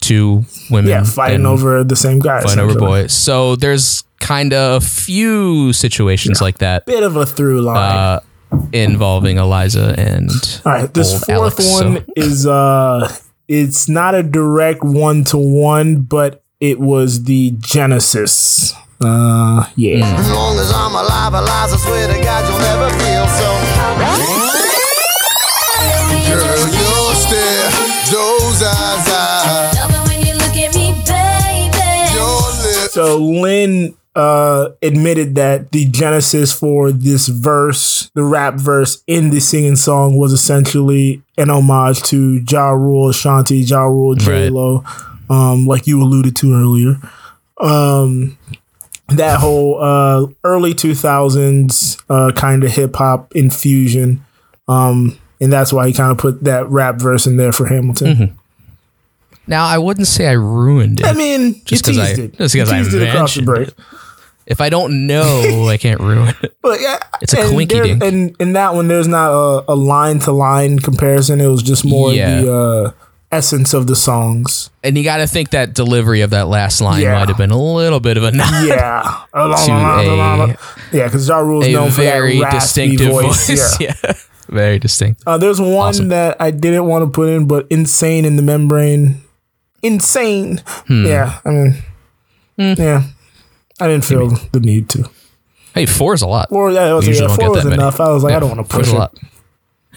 [0.00, 3.12] two women yeah, fighting over the same guy, fighting over boys.
[3.12, 7.76] So there's kind of a few situations like that Bit of a through line.
[7.76, 8.20] uh,
[8.72, 10.30] involving Eliza and
[10.66, 13.14] All right, this fourth Alex, one so- is uh,
[13.50, 18.72] it's not a direct one to one, but it was the Genesis.
[19.02, 20.06] Uh, yeah.
[20.06, 23.50] As long as I'm alive, alive, I swear to God, you'll never feel so.
[26.30, 26.79] Girl,
[32.90, 39.40] So Lin uh, admitted that the genesis for this verse, the rap verse in the
[39.40, 44.84] singing song, was essentially an homage to Ja Rule, Ashanti, Ja Rule, J Lo,
[45.28, 46.96] um, like you alluded to earlier.
[47.58, 48.36] Um,
[49.08, 54.24] that whole uh, early two thousands uh, kind of hip hop infusion,
[54.68, 58.38] um, and that's why he kind of put that rap verse in there for Hamilton.
[59.50, 61.06] Now I wouldn't say I ruined it.
[61.06, 62.38] I mean, just because I it.
[62.38, 63.68] just because I teased it across the mentioned break.
[63.68, 63.74] it.
[64.46, 66.56] If I don't know, I can't ruin it.
[66.62, 68.02] But yeah, It's a quinky dink.
[68.02, 71.40] And in that one, there's not a, a line to line comparison.
[71.40, 72.40] It was just more Yeah.
[72.40, 72.90] the uh,
[73.30, 74.70] essence of the songs.
[74.82, 77.18] And you got to think that delivery of that last line Yeah.
[77.18, 78.66] might have been a little bit of a nod.
[78.66, 79.02] Yeah,
[79.34, 79.38] to
[79.72, 80.56] a,
[80.92, 83.48] yeah, because Ja Rule is a known for very that raspy distinctive voice.
[83.48, 83.80] voice.
[83.80, 83.92] Yeah.
[84.04, 84.12] Yeah.
[84.48, 85.22] very distinct.
[85.28, 89.22] Uh, there's one that I didn't want to put in, but "Insane in the Membrane,"
[89.82, 90.62] insane.
[90.86, 91.06] Hmm.
[91.06, 91.74] Yeah, I mean,
[92.56, 93.02] yeah,
[93.80, 95.10] I didn't feel the need to.
[95.74, 96.48] Hey, four is a lot.
[96.48, 97.80] Four, yeah, it was, usually yeah, four get was that many.
[97.82, 98.00] enough.
[98.00, 98.98] I was like, Yeah, I don't want to four's push a it.
[98.98, 99.18] lot.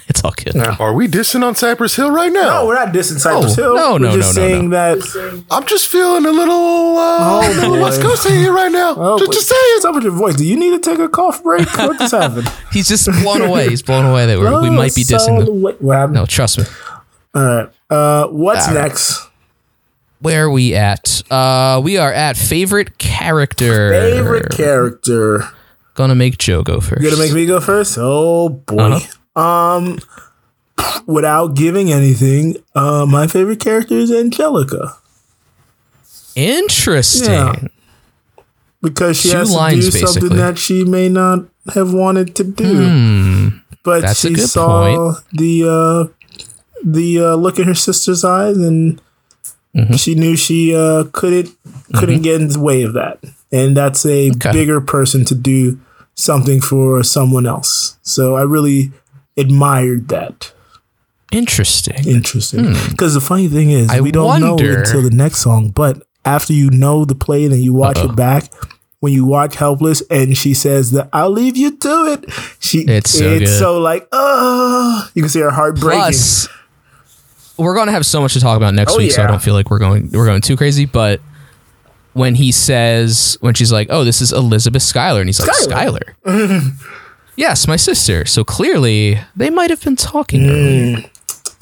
[0.09, 0.57] It's all good.
[0.57, 2.41] Are we dissing on Cypress Hill right now?
[2.61, 3.75] No, we're not dissing Cypress Oh, Hill.
[3.75, 7.53] no, we're no, just no, no, saying that I'm just feeling a little, uh, Oh,
[7.55, 7.81] little boy.
[7.83, 8.95] West Coast here right now.
[8.97, 9.61] Oh, just, but- just saying.
[9.75, 10.35] What's up with your voice?
[10.35, 11.71] Do you need to take a cough break?
[11.77, 12.51] What just happened?
[12.73, 13.69] He's just blown away.
[13.69, 15.61] He's blown away that we're, we might be dissing so them.
[15.61, 16.11] wait, what?
[16.11, 16.65] No, trust me.
[17.33, 17.69] All right.
[17.89, 18.91] Uh, what's All right.
[20.23, 21.21] Where are we at?
[21.29, 23.91] Uh, we are at favorite character.
[23.91, 25.43] Favorite character.
[25.95, 27.03] Gonna make Joe go first.
[27.03, 27.97] You gonna make me go first?
[27.99, 28.99] Oh boy.
[29.35, 29.39] Uh-huh.
[29.41, 29.99] Um,
[31.05, 34.95] without giving anything, uh, my favorite character is Angelica
[36.35, 37.29] Interesting.
[37.31, 37.67] Yeah.
[38.81, 40.21] because she Two has to lines, do basically.
[40.21, 42.87] something that she may not have wanted to do.
[42.89, 43.47] Hmm.
[43.83, 46.29] but That's she saw the uh,
[46.83, 48.99] the uh, look in her sister's eyes, and
[49.75, 49.93] Mm-hmm.
[49.95, 51.49] she knew she uh, couldn't
[51.95, 53.19] couldn't get in the way of that.
[53.51, 55.79] And that's a bigger person to do
[56.15, 57.97] something for someone else.
[58.03, 58.91] So I really
[59.37, 60.53] admired that.
[61.31, 62.07] Interesting.
[62.07, 62.73] Interesting.
[62.91, 65.69] Because the funny thing is, I we don't know until the next song.
[65.69, 68.11] But after you know the play and you watch Uh-oh.
[68.11, 68.53] it back,
[68.99, 73.11] when you watch Helpless and she says that I'll leave you to it, she It's
[73.11, 76.01] so it's so like oh, you can see her heart breaking.
[76.01, 76.47] Plus,
[77.63, 79.53] we're gonna have so much to talk about next Oh, week, so I don't feel
[79.53, 80.85] like we're going we're going too crazy.
[80.85, 81.21] But
[82.13, 86.15] when he says when she's like, "Oh, this is Elizabeth Schuyler," and he's like, Schuyler.
[87.35, 88.25] Yes, my sister.
[88.25, 90.47] So clearly, they might have been talking.
[90.47, 90.97] earlier.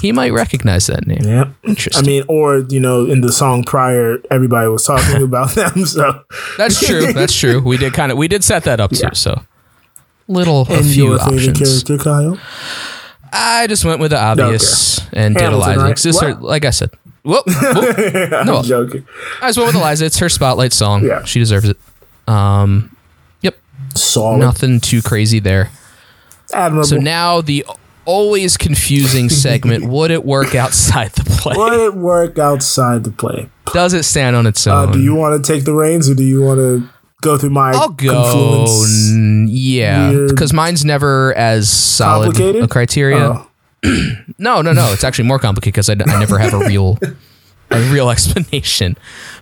[0.02, 1.20] He might recognize that name.
[1.20, 1.54] Mm.
[1.64, 1.98] Yeah.
[1.98, 5.86] I mean, or you know, in the song prior, everybody was talking about them.
[5.86, 6.24] So
[6.58, 7.14] That's true.
[7.14, 7.62] That's true.
[7.62, 9.08] We did kind of we did set that up too.
[9.14, 9.44] So
[10.28, 11.84] little a few your favorite options.
[11.84, 12.38] character, Kyle?
[13.34, 15.86] I just went with the obvious and did Hamilton, Eliza.
[15.86, 15.98] right?
[15.98, 16.90] Just her, like I said.
[17.24, 17.96] Whoop, whoop.
[18.34, 18.62] I'm No.
[18.64, 19.06] joking.
[19.42, 20.06] I just went with Eliza.
[20.06, 21.06] It's her spotlight song.
[21.06, 21.24] Yeah.
[21.24, 21.78] She deserves it.
[22.28, 22.96] Um,
[23.42, 23.58] yep.
[23.96, 24.40] Solid.
[24.40, 25.70] Nothing too crazy there.
[26.54, 26.88] Admirable.
[26.88, 27.66] So now the
[28.06, 31.56] always confusing segment: Would it work outside the play?
[31.56, 33.50] Would it work outside the play?
[33.74, 34.92] Does it stand on its Uh, own?
[34.92, 36.90] do you want to take the reins, or do you want to
[37.22, 38.76] go through my I'll go.
[39.10, 43.18] n- Yeah, because mine's never as solid a criteria.
[43.20, 43.48] Oh.
[44.38, 44.92] no, no, no.
[44.94, 47.00] It's actually more complicated because I, I never have a real,
[47.72, 48.98] a real explanation.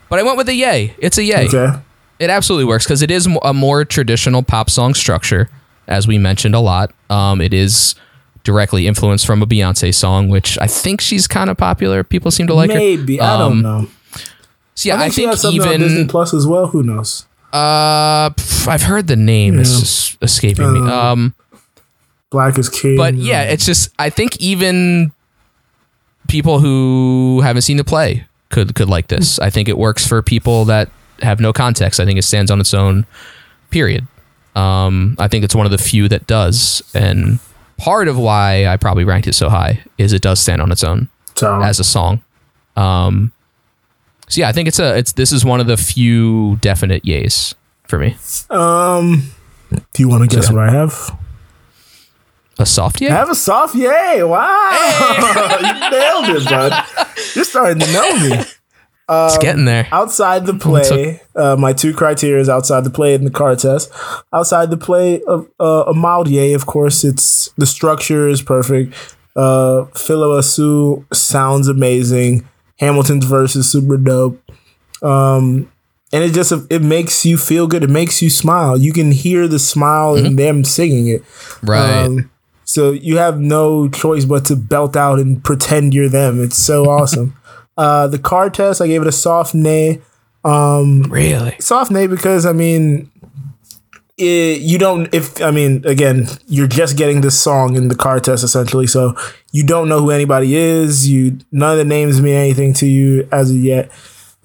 [0.09, 0.95] But I went with a yay.
[0.99, 1.47] It's a yay.
[1.47, 1.77] Okay.
[2.19, 5.49] It absolutely works because it is a more traditional pop song structure,
[5.87, 6.91] as we mentioned a lot.
[7.09, 7.95] Um, it is
[8.43, 12.03] directly influenced from a Beyonce song, which I think she's kind of popular.
[12.03, 12.75] People seem to like it.
[12.75, 13.23] Maybe her.
[13.23, 13.87] I don't Um, know.
[14.75, 16.67] So yeah, I she think, has something on even Disney Plus as well.
[16.67, 17.25] Who knows?
[17.53, 19.59] Uh, pff, I've heard the name.
[19.59, 20.79] It's just escaping me.
[20.89, 21.35] Uh, Um,
[22.31, 22.95] Black is King.
[22.97, 25.11] but yeah, it's just I think even
[26.27, 29.39] people who haven't seen the play could could like this.
[29.39, 30.89] I think it works for people that
[31.21, 31.99] have no context.
[31.99, 33.05] I think it stands on its own.
[33.71, 34.05] Period.
[34.55, 37.39] Um, I think it's one of the few that does, and
[37.77, 40.83] part of why I probably ranked it so high is it does stand on its
[40.83, 42.21] own So- as a song.
[42.75, 43.31] Um,
[44.29, 47.53] so yeah, I think it's a it's this is one of the few definite yays
[47.87, 48.15] for me.
[48.49, 49.31] Um,
[49.93, 51.17] do you want to guess So- what I have?
[52.61, 53.07] A soft yay.
[53.09, 54.21] I have a soft yay!
[54.21, 56.73] Wow, you nailed it, bud.
[57.33, 58.43] You're starting to know me.
[59.09, 59.87] it's getting there.
[59.93, 63.89] Outside the play, uh, my two criteria is outside the play and the car test.
[64.33, 66.51] Outside the play, uh, uh, a mild yay.
[66.51, 68.93] Of course, it's the structure is perfect.
[69.37, 72.45] Uh, Phillipa Soo sounds amazing.
[72.79, 74.41] Hamilton's verse is super dope.
[75.01, 75.71] Um,
[76.11, 77.83] and it just it makes you feel good.
[77.83, 78.77] It makes you smile.
[78.77, 81.23] You can hear the smile in them singing it.
[81.61, 82.05] Right.
[82.05, 82.31] Um,
[82.63, 86.43] so you have no choice but to belt out and pretend you're them.
[86.43, 87.35] It's so awesome.
[87.77, 90.01] uh, the car test, I gave it a soft nay.
[90.43, 93.11] Um, really soft nay because I mean,
[94.19, 95.11] it, you don't.
[95.13, 99.15] If I mean, again, you're just getting this song in the car test essentially, so
[99.51, 101.09] you don't know who anybody is.
[101.09, 103.91] You none of the names mean anything to you as of yet.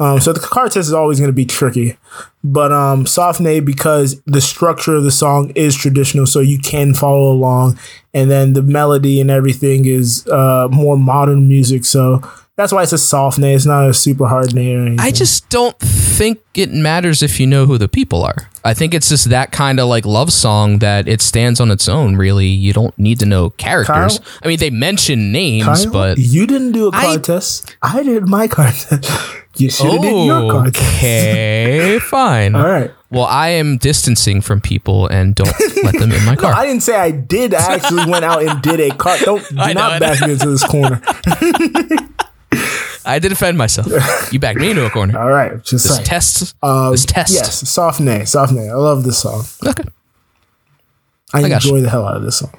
[0.00, 1.96] Um, so the car test is always going to be tricky,
[2.42, 6.94] but um, soft nay because the structure of the song is traditional, so you can
[6.94, 7.78] follow along,
[8.12, 11.84] and then the melody and everything is uh, more modern music.
[11.84, 12.22] So
[12.56, 13.54] that's why it's a soft nay.
[13.54, 14.98] It's not a super hard anything.
[14.98, 15.76] I just don't
[16.14, 18.50] think it matters if you know who the people are.
[18.64, 21.88] I think it's just that kind of like love song that it stands on its
[21.88, 22.16] own.
[22.16, 24.18] Really, you don't need to know characters.
[24.18, 24.28] Kyle?
[24.42, 27.76] I mean, they mention names, Kyle, but you didn't do a car test.
[27.82, 29.10] I did my car test.
[29.56, 30.96] You should have did your oh, car test.
[30.96, 32.54] okay, fine.
[32.54, 32.90] All right.
[33.10, 36.52] Well, I am distancing from people and don't let them in my No, car.
[36.52, 37.54] I didn't say I did.
[37.54, 39.16] I actually went out and did a car.
[39.18, 40.00] Don't do I know, I not know.
[40.00, 41.00] back me into this corner.
[43.06, 43.88] I defend myself.
[44.32, 45.18] You backed me into a corner.
[45.18, 46.04] All right, just This saying.
[46.06, 46.54] test.
[46.62, 47.32] Um, this test.
[47.32, 48.68] Yes, soft nay, soft nay.
[48.68, 49.44] I love this song.
[49.66, 49.84] Okay.
[51.32, 52.52] I, I enjoy the hell out of this song.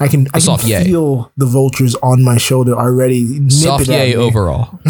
[0.00, 0.84] I can I can soft yay.
[0.84, 3.48] feel the vultures on my shoulder already.
[3.50, 4.16] Soft yay me.
[4.16, 4.80] overall.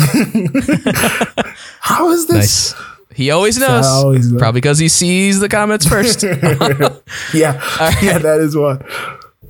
[1.80, 2.72] How is this?
[2.72, 2.82] Nice.
[3.14, 3.85] He always knows.
[3.87, 4.38] always knows.
[4.40, 6.22] Probably because he sees the comments first.
[7.35, 7.61] Yeah,
[8.02, 8.87] yeah, that is what.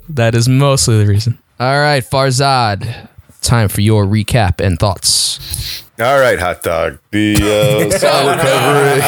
[0.08, 1.38] That is mostly the reason.
[1.61, 3.08] All right, Farzad,
[3.42, 5.83] time for your recap and thoughts.
[6.00, 6.98] All right, hot dog.
[7.11, 8.98] The uh, song we're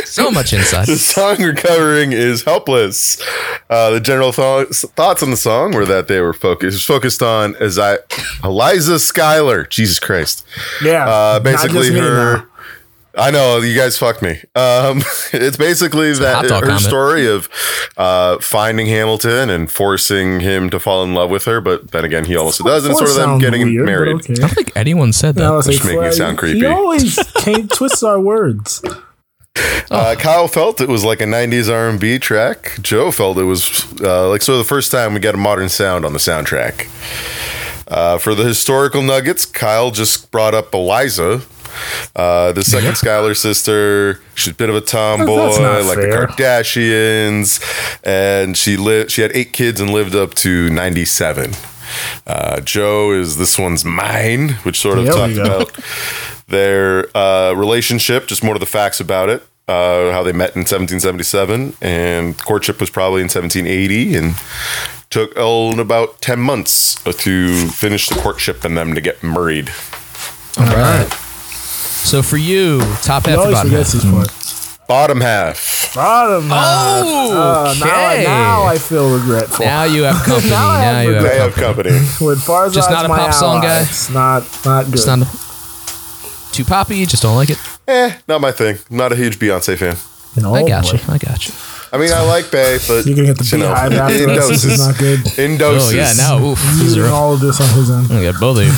[0.00, 0.86] is So much insight.
[0.86, 1.52] the song we're
[2.12, 3.20] is "Helpless."
[3.68, 7.54] Uh, the general th- thoughts on the song were that they were focused focused on
[7.56, 7.98] as I
[8.42, 9.64] Eliza Schuyler.
[9.66, 10.46] Jesus Christ.
[10.82, 12.36] Yeah, Uh, basically just me her.
[12.38, 12.46] now.
[13.18, 14.32] I know you guys fucked me.
[14.54, 14.98] Um,
[15.32, 16.80] it's basically hot that her comment.
[16.80, 17.48] story of
[17.96, 22.26] uh, finding Hamilton and forcing him to fall in love with her, but then again
[22.26, 24.16] he also does, and That sort of them getting weird, married.
[24.16, 24.34] okay.
[24.34, 25.50] I don't think anyone said that.
[25.50, 26.58] was Just like, making it sound creepy.
[26.60, 28.82] He always can't twist our words.
[29.90, 32.76] Uh, Kyle felt it was like a '90s R&B track.
[32.82, 35.70] Joe felt it was uh, like sort of the first time we got a modern
[35.70, 36.88] sound on the soundtrack.
[37.88, 41.40] Uh, for the historical nuggets, Kyle just brought up Eliza,
[42.14, 44.20] uh, the second Schuyler sister.
[44.34, 46.26] She's a bit of a tomboy, like fair.
[46.26, 49.10] the Kardashians, and she lived.
[49.10, 51.52] She had eight kids and lived up to 97.
[52.26, 55.78] Uh, Joe is this one's mine, which sort of There talked about
[56.48, 59.46] their uh, relationship, just more of the facts about it.
[59.68, 64.34] Uh, how they met in 1777, and courtship was probably in 1780, and
[65.10, 69.70] took oh, about 10 months to finish the courtship and them to get married.
[70.58, 71.25] All right.
[72.06, 73.92] So for you, top half or always bottom half?
[73.92, 74.86] this part.
[74.88, 75.92] Bottom half.
[75.94, 77.02] Bottom half.
[77.04, 78.22] Oh, Uh, now, I, okay.
[78.24, 79.64] now I feel regretful.
[79.64, 80.50] Now you have company.
[80.50, 81.90] Now I now have you have They company.
[81.90, 81.98] have company.
[82.26, 83.82] With Farzad's Just not a my pop song ally, guy?
[83.82, 84.92] It's not not good.
[84.92, 85.18] Just not
[86.52, 87.04] too poppy.
[87.06, 87.58] Just don't like it.
[87.88, 88.78] Eh, not my thing.
[88.88, 89.96] Not a huge Beyonce fan.
[90.40, 90.92] No, I got boy.
[90.92, 90.98] you.
[91.08, 91.54] I got you.
[91.92, 94.30] I mean, I like Bay, but You're gonna get the you know, beehive after in
[94.30, 94.48] us.
[94.48, 94.86] This is doses.
[94.86, 95.38] not good.
[95.40, 95.92] In doses.
[95.92, 96.58] Oh yeah, now oof.
[96.62, 98.12] This is Using all of this on his end.
[98.12, 98.72] I got both of you.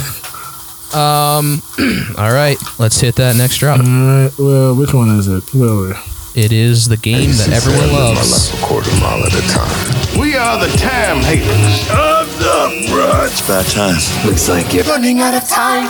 [0.94, 1.62] Um.
[2.18, 3.80] all right, let's hit that next drop.
[3.80, 4.30] All right.
[4.38, 5.42] Well, which one is it?
[5.54, 5.92] Where
[6.34, 8.54] It is the game that everyone loves.
[8.54, 10.18] A quarter mile at a time.
[10.20, 13.30] We are the time haters of the brush.
[13.32, 14.26] It's about time.
[14.26, 15.88] Looks like you're Running out of time.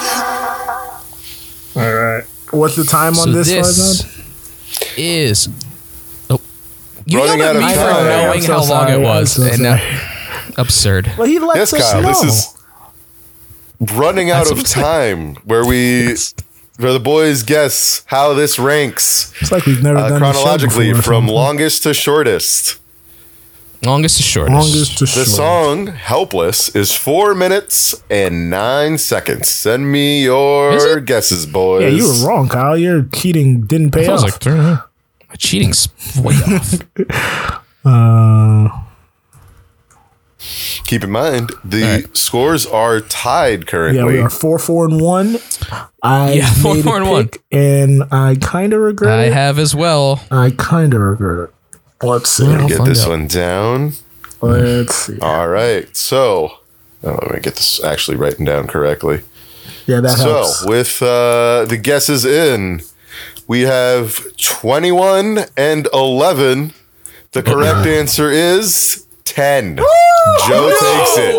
[1.76, 2.24] All right.
[2.50, 4.98] What's the time on So this, this Farzad?
[4.98, 5.48] is.
[6.30, 6.40] Oh,
[7.06, 8.04] you Running yelled out at of me for time.
[8.06, 8.92] knowing I'm so how long sorry.
[8.94, 10.00] it was, so and now
[10.56, 11.12] absurd.
[11.16, 12.02] Well, he lets Yes, us Kyle.
[12.02, 12.08] know.
[12.08, 12.54] This is
[13.80, 16.14] running out of what I'm time, where we,
[16.78, 20.32] where the boys guess how this ranks It's like we've never uh, done this show
[20.42, 22.78] chronologically from longest to shortest.
[23.84, 24.52] Longest to shortest.
[24.54, 25.26] longest to The short.
[25.28, 29.48] song "Helpless" is four minutes and nine seconds.
[29.48, 31.82] Send me Is your guesses, boys.
[31.82, 32.76] Yeah, you were wrong, Kyle.
[32.76, 34.30] Your cheating didn't pay I was off.
[34.32, 34.80] like, turn it.
[35.28, 36.74] My cheating's way off.
[37.84, 38.68] uh,
[40.84, 42.16] Keep in mind the All right.
[42.16, 43.98] scores are tied currently.
[44.00, 45.36] yeah, we are four, four, and one.
[46.02, 47.30] I Yeah, four, made four, a and one.
[47.52, 49.32] and I kind of regret I it.
[49.32, 50.20] have as well.
[50.30, 51.54] I kind of regret it.
[52.06, 52.46] Let's see.
[52.46, 53.10] I'll Get this out.
[53.10, 53.92] one down.
[54.40, 55.18] Let's see.
[55.20, 55.94] All right.
[55.96, 56.58] So,
[57.02, 59.22] oh, let me get this actually written down correctly.
[59.86, 60.60] Yeah, that So, helps.
[60.60, 62.82] So with uh, the guesses in,
[63.48, 66.72] we have 21 and 11.
[67.32, 69.76] The correct answer is 10.
[69.76, 71.34] Joe takes it.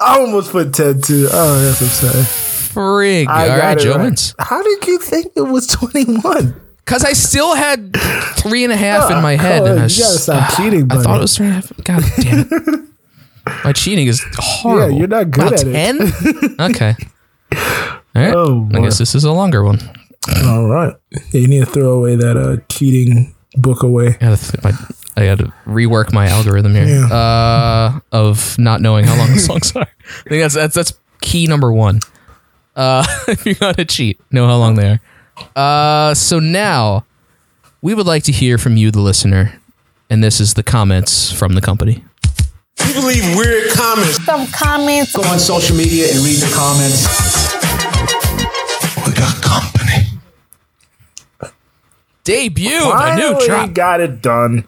[0.00, 1.28] I almost put 10 too.
[1.32, 2.22] Oh, that's upsetting.
[2.22, 3.28] Frig.
[3.28, 4.34] I All got right, it Joe right.
[4.38, 6.60] How did you think it was 21?
[6.84, 7.96] Because I still had
[8.36, 9.60] three and a half in Oh, my head.
[9.60, 11.60] Colin, and I, you was, gotta stop cheating, I thought it was three and a
[11.60, 11.72] half.
[11.84, 12.80] God damn it.
[13.64, 14.92] My cheating is horrible.
[14.92, 16.56] Yeah, you're not good Wow, at it.
[16.56, 16.56] 10?
[16.60, 16.94] okay.
[17.54, 18.34] All right.
[18.34, 19.78] Oh, I guess this is a longer one.
[20.44, 20.94] All right.
[21.30, 24.16] Yeah, you need to throw away that uh, cheating book away.
[24.20, 24.72] I gotta, th- my,
[25.16, 27.06] I gotta rework my algorithm here Yeah.
[27.12, 29.82] uh, of not knowing how long the songs are.
[29.82, 32.00] I think that's that's that's key number one.
[32.76, 35.00] Uh, if you're gonna cheat, know how long they are.
[35.54, 37.04] Uh, so now
[37.82, 39.60] we would like to hear from you, the listener,
[40.10, 42.02] and this is the comments from the company.
[42.76, 44.22] People leave weird comments.
[44.24, 45.14] Some comments.
[45.14, 47.06] Go on social media and read the comments.
[49.06, 50.08] We got company.
[52.24, 53.72] Debut of a new Finally drop.
[53.74, 54.64] got it done.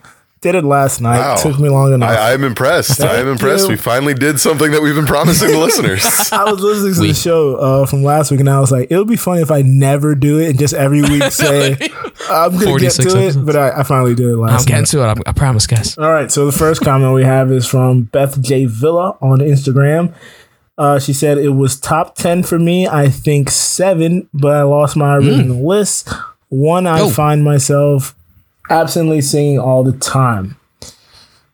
[0.46, 1.18] Did it last night.
[1.18, 1.34] Wow.
[1.36, 2.08] Took me long enough.
[2.10, 2.98] I, I'm impressed.
[2.98, 3.64] Thank I'm impressed.
[3.64, 3.70] you.
[3.70, 6.04] We finally did something that we've been promising the listeners.
[6.32, 8.88] I was listening to We- the show uh, from last week, and I was like,
[8.90, 11.72] "It would be funny if I never do it and just every week say
[12.30, 13.36] I'm going to get 46 to episodes.
[13.36, 14.86] it." But I, I finally did it last I'm last getting night.
[14.88, 15.06] to it.
[15.06, 15.98] I'm, I promise, guys.
[15.98, 20.14] All right, so the first comment we have is from Beth J Villa on Instagram.
[20.78, 22.86] Uh, she said it was top ten for me.
[22.86, 26.08] I think seven, but I lost my original list.
[26.48, 27.10] One I Oh.
[27.10, 28.14] find myself
[28.70, 30.56] absently singing all the time.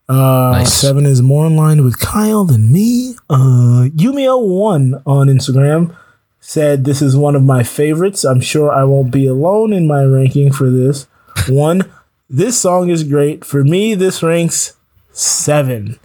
[0.08, 0.74] Uh, Nice.
[0.74, 3.14] Seven is more in line with Kyle than me.
[3.30, 5.96] Uh, Yumio1 on Instagram
[6.40, 8.24] said, This is one of my favorites.
[8.24, 11.06] I'm sure I won't be alone in my ranking for this.
[11.48, 11.90] One,
[12.28, 13.44] this song is great.
[13.44, 14.74] For me, this ranks
[15.12, 15.98] seven.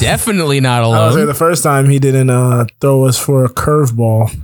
[0.00, 1.26] Definitely not I was alone.
[1.26, 4.34] the first time he didn't uh, throw us for a curveball.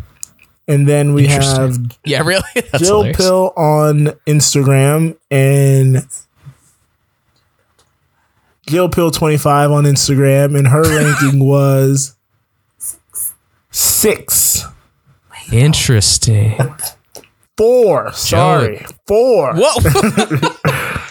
[0.71, 2.43] And then we have Yeah, really.
[2.55, 3.17] That's Jill hilarious.
[3.17, 3.97] Pill on
[4.27, 6.07] Instagram and
[8.69, 12.15] Jill Pill 25 on Instagram, and her ranking was
[13.73, 14.65] six.
[15.53, 16.57] Interesting.
[17.57, 18.13] Four.
[18.13, 18.87] Sorry.
[19.09, 19.55] Four.
[19.57, 20.51] Whoa.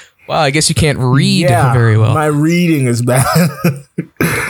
[0.30, 2.14] wow, I guess you can't read Yeah, very well.
[2.14, 3.26] My reading is bad.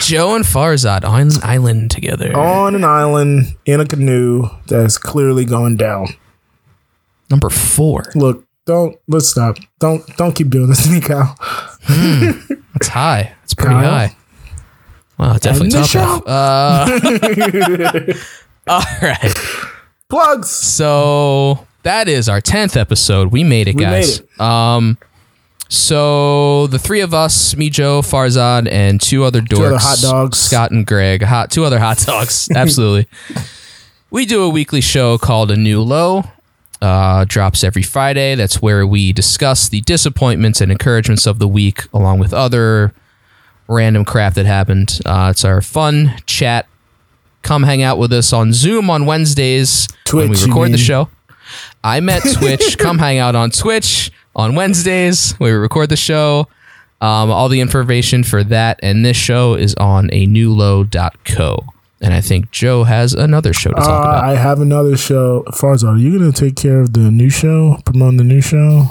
[0.01, 2.35] Joe and Farzad on an island together.
[2.37, 6.07] on an island in a canoe that's clearly going down.
[7.29, 8.03] Number four.
[8.15, 9.57] Look, don't let's stop.
[9.79, 11.35] Don't don't keep doing this to me, Kyle.
[12.73, 13.33] That's high.
[13.41, 13.89] That's pretty Kyle?
[13.89, 14.15] high.
[15.17, 16.23] Wow, definitely top.
[16.25, 16.87] Uh,
[18.67, 19.35] all right.
[20.07, 20.49] Plugs.
[20.49, 23.31] So that is our tenth episode.
[23.31, 24.39] We made it, We made guys.
[24.39, 24.97] Um,
[25.70, 30.39] so the three of us, me, Joe, Farzad, and two other dorks, other hot dogs.
[30.39, 32.49] Scott and Greg, hot two other hot dogs.
[32.55, 33.07] Absolutely.
[34.09, 36.24] we do a weekly show called A New Low.
[36.82, 38.34] Uh, drops every Friday.
[38.34, 42.93] That's where we discuss the disappointments and encouragements of the week, along with other
[43.67, 44.99] random crap that happened.
[45.05, 46.67] Uh, it's our fun chat.
[47.43, 51.09] Come hang out with us on Zoom on Wednesdays when we record the show.
[51.84, 52.78] I met Twitch.
[52.80, 56.47] Come hang out on Twitch on Wednesdays where we record the show.
[57.01, 61.63] Um, all the information for that and this show is on a newlow.co.
[62.01, 64.23] And I think Joe has another show to talk Uh, about.
[64.23, 65.43] I have another show.
[65.51, 67.77] Farzad, are you gonna take care of the new show?
[67.85, 68.89] Promoting the new show?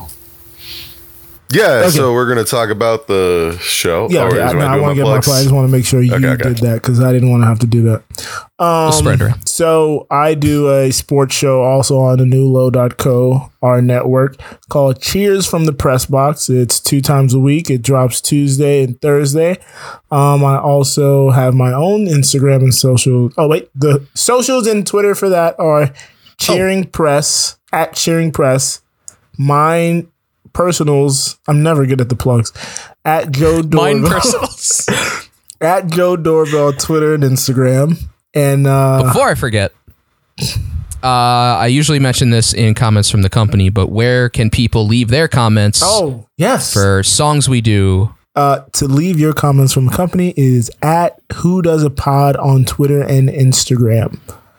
[1.51, 1.91] Yeah, Okay.
[1.91, 4.07] so we're gonna talk about the show.
[4.11, 5.37] Yeah, Or okay, I, no, I want to my get my plug.
[5.39, 6.43] I just want to make sure you Okay, okay.
[6.51, 8.03] did that because I didn't want to have to do that.
[8.59, 9.49] Um, spread it.
[9.49, 14.37] So I do a sports show also on the newlow.co, our network,
[14.69, 16.51] called Cheers from the Press Box.
[16.51, 17.71] It's two times a week.
[17.71, 19.59] It drops Tuesday and Thursday.
[20.11, 23.31] Um, I also have my own Instagram and social.
[23.39, 23.71] Oh, wait.
[23.75, 25.93] The socials and Twitter for that are
[26.39, 28.83] Cheering Press, at Cheering Press.
[29.39, 30.09] Mine
[30.53, 32.53] personals, I'm never good at the plugs.
[33.05, 33.81] At Joe Doorbell.
[34.01, 34.89] Mine personals.
[35.61, 37.99] at Joe Doorbell, Twitter and Instagram.
[38.35, 39.73] And uh, Before I forget,
[41.03, 45.09] uh, I usually mention this in comments from the company, but where can people leave
[45.09, 48.15] their comments oh yes, for songs we do?
[48.37, 52.65] uh, to leave your comments from the company is at Who Does a Pod on
[52.65, 54.19] Twitter and Instagram.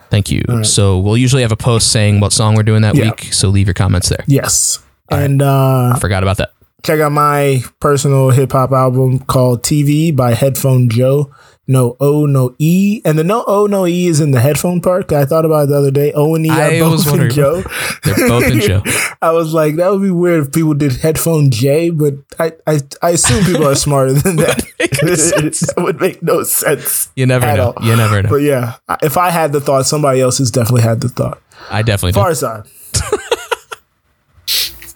[0.09, 0.41] Thank you.
[0.63, 3.11] So we'll usually have a post saying what song we're doing that Yeah.
[3.11, 3.31] week.
[3.31, 4.23] So leave your comments there.
[4.27, 4.79] Yes,
[5.11, 6.53] and uh, I forgot about that.
[6.83, 11.31] check out my personal hip hop album called TV by Headphone Joe.
[11.71, 15.11] No O, no E, and the no O, no E is in the headphone part.
[15.11, 16.11] I thought about it the other day.
[16.13, 17.31] O and E are I was both in wondering.
[17.35, 17.63] Joe.
[18.03, 18.81] They're both in Joe.
[19.21, 22.79] I was like, that would be weird if people did headphone J, but I, I,
[23.03, 24.63] I assume people are smarter than that.
[24.79, 27.11] that would make no sense.
[27.15, 27.73] You never know.
[27.77, 27.85] all.
[27.85, 28.29] You never know.
[28.29, 31.39] But yeah, if I had the thought, somebody else has definitely had the thought.
[31.69, 32.19] I definitely do.
[32.19, 32.67] Farzad.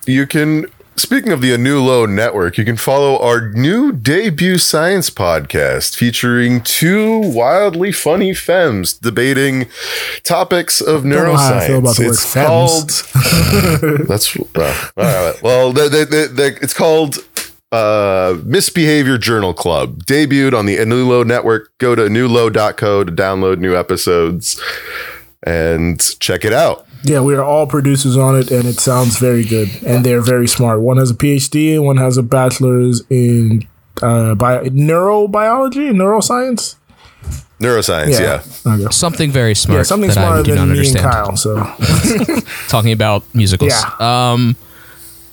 [0.05, 0.65] You can,
[0.97, 5.95] speaking of the A New Low Network, you can follow our new debut science podcast
[5.95, 9.67] featuring two wildly funny femmes debating
[10.23, 11.99] topics of neuroscience.
[11.99, 12.89] It's called.
[14.07, 16.61] that's well, right.
[16.61, 17.19] It's called
[17.71, 20.03] uh, Misbehavior Journal Club.
[20.03, 21.71] Debuted on the A New Low Network.
[21.77, 24.61] Go to anewlow.co to download new episodes
[25.43, 26.85] and check it out.
[27.03, 29.69] Yeah, we are all producers on it, and it sounds very good.
[29.85, 30.79] And they're very smart.
[30.81, 33.67] One has a PhD, and one has a bachelor's in
[34.01, 36.75] uh, bio- neurobiology, neuroscience.
[37.59, 38.73] Neuroscience, yeah.
[38.73, 38.87] Okay.
[38.91, 39.79] Something very smart.
[39.79, 41.05] Yeah, something that I smarter do than not me understand.
[41.05, 41.35] and Kyle.
[41.37, 43.73] So Talking about musicals.
[43.99, 44.55] Um,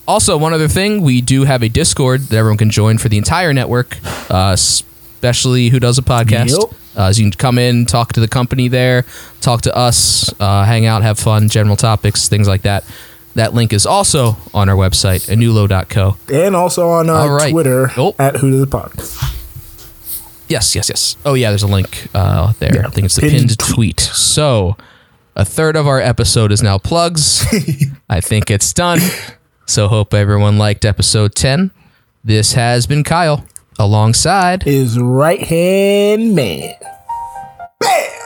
[0.07, 3.17] also, one other thing, we do have a Discord that everyone can join for the
[3.17, 3.97] entire network,
[4.31, 6.51] uh, especially who does a podcast.
[6.51, 6.80] Yep.
[6.97, 9.05] Uh, so you can come in, talk to the company there,
[9.41, 12.85] talk to us, uh, hang out, have fun, general topics, things like that.
[13.37, 16.17] That link is also on our website, anewlow.co.
[16.33, 17.53] and also on uh, right.
[17.53, 18.15] Twitter Oh.
[18.19, 18.93] at Who Does the Pod.
[20.49, 21.17] Yes, yes, yes.
[21.25, 22.75] Oh, yeah, there's a link uh, there.
[22.75, 24.01] Yeah, I think it's the pinned pinned, tweet.
[24.01, 24.77] So,
[25.37, 27.45] a third of our episode is now plugs.
[28.11, 28.99] I think it's done.
[29.67, 31.71] So, hope everyone liked episode 10.
[32.25, 33.45] This has been Kyle
[33.81, 36.75] alongside His right hand man.
[37.81, 38.20] Bam!